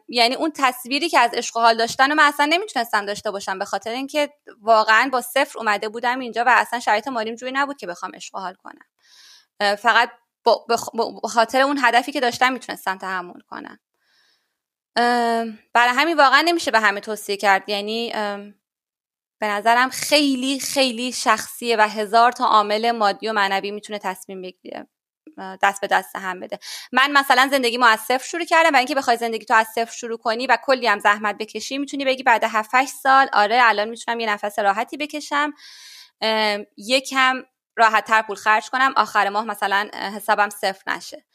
یعنی 0.08 0.36
اون 0.36 0.52
تصویری 0.56 1.10
که 1.10 1.20
از 1.20 1.32
عشق 1.34 1.58
حال 1.58 1.78
داشتن 1.78 2.12
و 2.12 2.16
من 2.16 2.24
اصلا 2.24 2.46
نمی‌تونستم 2.46 3.06
داشته 3.06 3.32
باشم 3.32 3.60
به 3.60 3.66
خاطر 3.66 3.92
اینکه 3.92 4.34
واقعا 4.62 5.10
با 5.14 5.22
صفر 5.22 5.60
اومده 5.60 5.90
بودم 5.90 6.20
اینجا 6.20 6.44
و 6.48 6.50
اصلا 6.50 6.80
شرایط 6.80 7.08
مالیم 7.08 7.36
جوری 7.36 7.52
نبود 7.52 7.78
که 7.78 7.88
بخوام 7.88 8.12
عشق 8.16 8.36
حال 8.36 8.54
کنم. 8.54 8.86
فقط 9.76 10.12
به 10.68 10.78
خاطر 11.30 11.62
اون 11.62 11.80
هدفی 11.84 12.12
که 12.12 12.20
داشتم 12.20 12.54
می‌تونستم 12.54 12.98
تحمل 12.98 13.40
کنم. 13.48 13.80
برای 15.74 15.94
همین 15.96 16.18
واقعا 16.18 16.42
نمیشه 16.42 16.72
به 16.72 16.80
همه 16.80 17.00
توصیه 17.00 17.38
کرد. 17.38 17.70
یعنی 17.70 18.12
به 19.40 19.48
نظرم 19.48 19.90
خیلی 19.90 20.60
خیلی 20.60 21.12
شخصیه 21.12 21.78
و 21.80 21.82
هزار 21.82 22.32
تا 22.32 22.46
عامل 22.46 22.92
مادی 22.92 23.28
و 23.28 23.34
معنوی 23.34 23.72
می‌تونه 23.72 24.00
تصمیم 24.00 24.42
بگیره. 24.42 24.88
دست 25.62 25.82
به 25.82 25.88
دست 25.88 26.16
هم 26.16 26.40
بده. 26.40 26.60
من 26.92 27.12
مثلا 27.12 27.48
زندگی 27.52 27.78
ما 27.78 27.88
از 27.88 28.00
صفر 28.00 28.24
شروع 28.28 28.46
کردم 28.46 28.74
و 28.74 28.78
اینکه 28.78 28.96
بخوای 28.96 29.18
زندگی 29.18 29.46
تو 29.46 29.54
از 29.54 29.68
صفر 29.76 29.92
شروع 29.92 30.18
کنی 30.18 30.48
و 30.48 30.58
کلی 30.64 30.88
هم 30.88 31.00
زحمت 31.00 31.38
بکشی 31.38 31.78
می‌تونی 31.78 32.06
بگی 32.06 32.24
بعد 32.24 32.44
7 32.44 32.86
سال 32.86 33.30
آره 33.34 33.60
الان 33.64 33.90
می‌تونم 33.90 34.20
یه 34.20 34.30
نفس 34.30 34.60
راحتی 34.60 34.98
بکشم 34.98 35.54
یکم 36.78 37.44
راحت 37.76 38.06
تر 38.06 38.22
پول 38.22 38.36
خرج 38.36 38.70
کنم 38.70 38.94
آخر 38.98 39.30
ماه 39.30 39.46
مثلا 39.46 39.90
حسابم 40.16 40.50
صفر 40.50 40.92
نشه. 40.92 41.26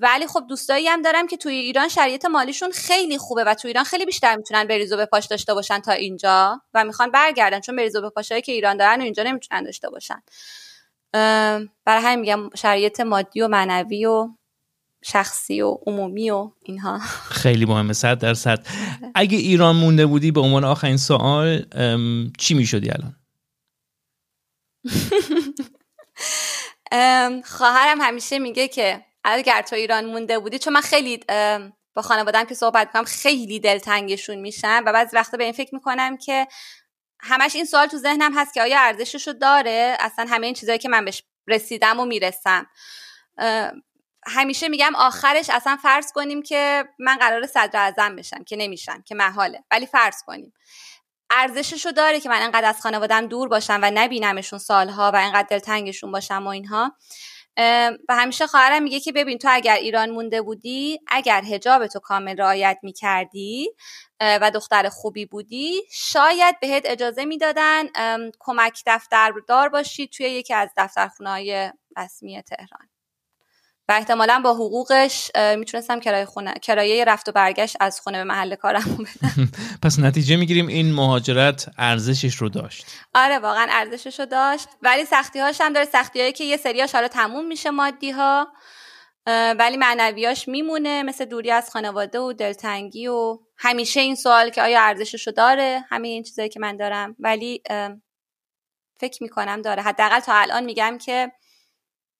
ولی 0.00 0.26
خب 0.26 0.44
دوستایی 0.48 0.88
هم 0.88 1.02
دارم 1.02 1.26
که 1.26 1.36
توی 1.36 1.54
ایران 1.54 1.88
شرایط 1.88 2.24
مالیشون 2.24 2.70
خیلی 2.70 3.18
خوبه 3.18 3.44
و 3.44 3.54
توی 3.54 3.68
ایران 3.68 3.84
خیلی 3.84 4.06
بیشتر 4.06 4.36
می‌تونن 4.36 4.64
بریزو 4.64 4.96
به 4.96 5.06
پاش 5.06 5.26
داشته 5.26 5.54
باشن 5.54 5.80
تا 5.80 5.92
اینجا 5.92 6.60
و 6.74 6.84
می‌خوان 6.84 7.10
برگردن 7.10 7.60
چون 7.60 7.76
بریزو 7.76 8.00
به 8.00 8.10
پاشایی 8.10 8.42
که 8.42 8.52
ایران 8.52 8.76
دارن 8.76 9.00
و 9.00 9.04
اینجا 9.04 9.22
نمی‌تونن 9.22 9.64
داشته 9.64 9.90
باشن. 9.90 10.22
برای 11.84 12.02
همین 12.02 12.20
میگم 12.20 12.50
شرایط 12.54 13.00
مادی 13.00 13.40
و 13.40 13.48
معنوی 13.48 14.06
و 14.06 14.28
شخصی 15.04 15.60
و 15.60 15.78
عمومی 15.86 16.30
و 16.30 16.50
اینها. 16.62 16.98
خیلی 17.30 17.64
مهمه 17.64 17.92
صد 17.92 18.18
درصد. 18.18 18.66
اگه 19.14 19.38
ایران 19.38 19.76
مونده 19.76 20.06
بودی 20.06 20.30
به 20.30 20.40
عنوان 20.40 20.64
آخرین 20.64 20.96
سوال 20.96 21.66
چی 22.38 22.54
می‌شدی 22.54 22.90
الان؟ 22.90 23.16
خواهرم 27.44 28.00
همیشه 28.00 28.38
میگه 28.38 28.68
که 28.68 29.04
اگر 29.24 29.62
تو 29.62 29.76
ایران 29.76 30.04
مونده 30.04 30.38
بودی 30.38 30.58
چون 30.58 30.72
من 30.72 30.80
خیلی 30.80 31.20
با 31.94 32.02
خانوادم 32.02 32.44
که 32.44 32.54
صحبت 32.54 32.92
کنم 32.92 33.04
خیلی 33.04 33.60
دلتنگشون 33.60 34.38
میشم 34.38 34.82
و 34.86 34.92
بعضی 34.92 35.16
وقتا 35.16 35.36
به 35.36 35.44
این 35.44 35.52
فکر 35.52 35.74
می‌کنم 35.74 36.16
که 36.16 36.48
همش 37.24 37.56
این 37.56 37.64
سوال 37.64 37.86
تو 37.86 37.96
ذهنم 37.96 38.38
هست 38.38 38.54
که 38.54 38.62
آیا 38.62 38.80
ارزششو 38.80 39.32
داره؟ 39.32 39.96
اصلا 40.00 40.26
همه 40.28 40.46
این 40.46 40.54
چیزهایی 40.54 40.78
که 40.78 40.88
من 40.88 41.04
بهش 41.04 41.22
رسیدم 41.46 42.00
و 42.00 42.04
می‌رسم. 42.04 42.66
همیشه 44.26 44.68
میگم 44.68 44.94
آخرش 44.94 45.50
اصلا 45.50 45.76
فرض 45.82 46.12
کنیم 46.12 46.42
که 46.42 46.84
من 46.98 47.16
قرار 47.16 47.46
صدر 47.46 47.80
اعظم 47.80 48.16
بشم 48.16 48.44
که 48.44 48.56
نمیشم 48.56 49.02
که 49.02 49.14
محاله. 49.14 49.64
ولی 49.70 49.86
فرض 49.86 50.22
کنیم. 50.26 50.52
ارزششو 51.30 51.90
داره 51.90 52.20
که 52.20 52.28
من 52.28 52.42
انقدر 52.42 52.68
از 52.68 52.80
خانوادم 52.80 53.26
دور 53.26 53.48
باشم 53.48 53.80
و 53.82 53.90
نبینمشون 53.94 54.58
سالها 54.58 55.10
و 55.14 55.16
انقدر 55.16 55.46
دلتنگشون 55.50 56.12
باشم 56.12 56.46
و 56.46 56.48
اینها. 56.48 56.96
و 58.08 58.16
همیشه 58.16 58.46
خواهرم 58.46 58.82
میگه 58.82 59.00
که 59.00 59.12
ببین 59.12 59.38
تو 59.38 59.48
اگر 59.50 59.74
ایران 59.74 60.10
مونده 60.10 60.42
بودی 60.42 61.00
اگر 61.06 61.44
هجاب 61.44 61.86
تو 61.86 61.98
کامل 61.98 62.36
رعایت 62.36 62.78
می‌کردی 62.82 63.70
و 64.20 64.50
دختر 64.54 64.88
خوبی 64.88 65.26
بودی 65.26 65.82
شاید 65.92 66.60
بهت 66.60 66.82
اجازه 66.86 67.24
می‌دادن 67.24 67.84
کمک 68.38 68.82
دفتردار 68.86 69.68
باشی 69.68 70.06
توی 70.06 70.26
یکی 70.26 70.54
از 70.54 70.70
دفترخونه 70.76 71.30
های 71.30 71.72
رسمی 71.96 72.42
تهران. 72.42 72.93
و 73.88 73.92
احتمالا 73.92 74.40
با 74.44 74.54
حقوقش 74.54 75.30
می‌تونستم 75.58 76.00
کرایه 76.00 76.24
خونه 76.24 76.54
کرایه 76.62 77.04
رفت 77.04 77.28
و 77.28 77.32
برگشت 77.32 77.76
از 77.80 78.00
خونه 78.00 78.18
به 78.18 78.24
محل 78.24 78.54
کارم 78.54 78.98
بدم. 78.98 79.48
پس 79.82 79.98
نتیجه 79.98 80.36
می‌گیریم 80.36 80.66
این 80.66 80.92
مهاجرت 80.92 81.68
ارزشش 81.78 82.34
رو 82.34 82.48
داشت. 82.48 82.86
آره 83.14 83.38
واقعا 83.38 83.66
ارزشش 83.70 84.20
رو 84.20 84.26
داشت. 84.26 84.68
ولی 84.82 85.04
سختی 85.04 85.38
هاش 85.38 85.60
هم 85.60 85.72
داره 85.72 85.86
سختی 85.86 86.20
هایی 86.20 86.32
که 86.32 86.44
یه 86.44 86.56
سریاش 86.56 86.94
حالا 86.94 87.08
تموم 87.08 87.46
میشه 87.46 87.70
مادی 87.70 88.10
ها 88.10 88.48
ولی 89.58 89.76
معنویاش 89.76 90.48
میمونه 90.48 91.02
مثل 91.02 91.24
دوری 91.24 91.50
از 91.50 91.70
خانواده 91.70 92.18
و 92.18 92.32
دلتنگی 92.32 93.06
و 93.06 93.38
همیشه 93.58 94.00
این 94.00 94.14
سوال 94.14 94.50
که 94.50 94.62
آیا 94.62 94.80
ارزشش 94.80 95.26
رو 95.26 95.32
داره 95.32 95.84
همه 95.88 96.08
این 96.08 96.22
چیزایی 96.22 96.48
که 96.48 96.60
من 96.60 96.76
دارم. 96.76 97.16
ولی 97.18 97.62
فکر 99.00 99.22
می‌کنم 99.22 99.62
داره. 99.62 99.82
حداقل 99.82 100.20
تا 100.20 100.34
الان 100.34 100.64
میگم 100.64 100.98
که 100.98 101.32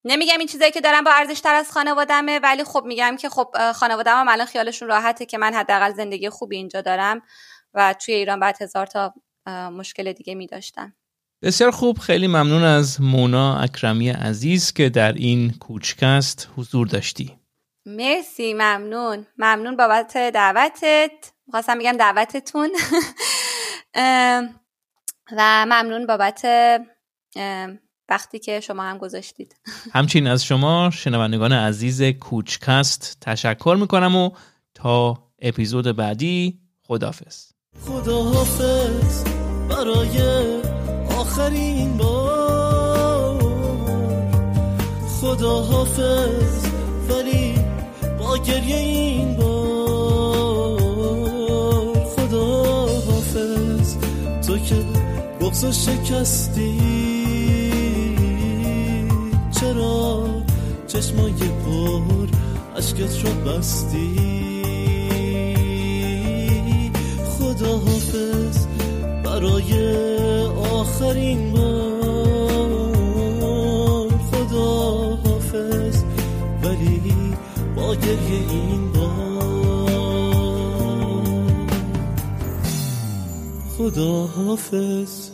نمیگم 0.04 0.38
این 0.38 0.48
چیزایی 0.48 0.70
که 0.70 0.80
دارم 0.80 1.04
با 1.04 1.10
ارزش 1.10 1.40
تر 1.40 1.54
از 1.54 1.72
خانوادمه 1.72 2.38
ولی 2.38 2.64
خب 2.64 2.84
میگم 2.86 3.16
که 3.16 3.28
خب 3.28 3.72
خانوادم 3.72 4.20
هم 4.20 4.28
الان 4.28 4.46
خیالشون 4.46 4.88
راحته 4.88 5.26
که 5.26 5.38
من 5.38 5.54
حداقل 5.54 5.92
زندگی 5.92 6.28
خوبی 6.30 6.56
اینجا 6.56 6.80
دارم 6.80 7.22
و 7.74 7.94
توی 8.04 8.14
ایران 8.14 8.40
بعد 8.40 8.62
هزار 8.62 8.86
تا 8.86 9.14
مشکل 9.70 10.12
دیگه 10.12 10.34
می 10.34 10.48
بسیار 11.42 11.70
خوب. 11.70 11.98
خیلی 11.98 12.26
ممنون 12.26 12.62
از 12.62 13.00
مونا 13.00 13.58
اکرمی 13.58 14.10
عزیز 14.10 14.72
که 14.72 14.88
در 14.88 15.12
این 15.12 15.52
کوچکست 15.60 16.48
حضور 16.56 16.86
داشتی. 16.86 17.38
مرسی 17.86 18.54
ممنون. 18.54 19.26
ممنون 19.38 19.76
بابت 19.76 20.16
دعوتت. 20.16 21.32
خواستم 21.50 21.78
بگم 21.78 21.92
دعوتتون. 21.92 22.70
و 25.36 25.66
ممنون 25.66 26.06
بابت 26.06 26.46
وقتی 28.08 28.38
که 28.38 28.60
شما 28.60 28.82
هم 28.82 28.98
گذاشتید. 28.98 29.56
همچنین 29.92 30.26
از 30.26 30.44
شما 30.44 30.90
شنوندگان 30.90 31.52
عزیز 31.52 32.02
کوچکست 32.02 33.16
تشکر 33.20 33.76
می‌کنم 33.80 34.16
و 34.16 34.30
تا 34.74 35.18
اپیزود 35.38 35.96
بعدی 35.96 36.58
خدافز 36.82 37.46
خداحافظ 37.86 39.24
برای 39.68 40.22
آخرین 41.18 41.96
بار. 41.96 43.38
خداحافظ 45.20 46.66
ولی 47.08 47.54
با 48.18 48.38
گریه 48.38 48.76
این 48.76 49.36
بار. 49.36 50.74
خداحافظ 52.04 53.96
تو 54.46 54.58
که 54.58 54.74
بغز 55.40 55.64
شکستی. 55.64 57.23
چشمای 60.94 61.32
پر 61.32 62.28
عشقت 62.76 63.24
رو 63.24 63.30
بستی. 63.30 64.14
خدا 67.24 67.78
حافظ 67.78 68.66
برای 69.24 69.72
آخرین 70.72 71.52
بار. 71.52 72.70
خدا 74.32 75.16
حافظ 75.24 76.02
ولی 76.62 77.00
با 77.76 77.94
گریه 77.94 78.50
این 78.50 78.92
بار. 78.92 79.14
خدا 83.78 84.26
حافظ. 84.26 85.33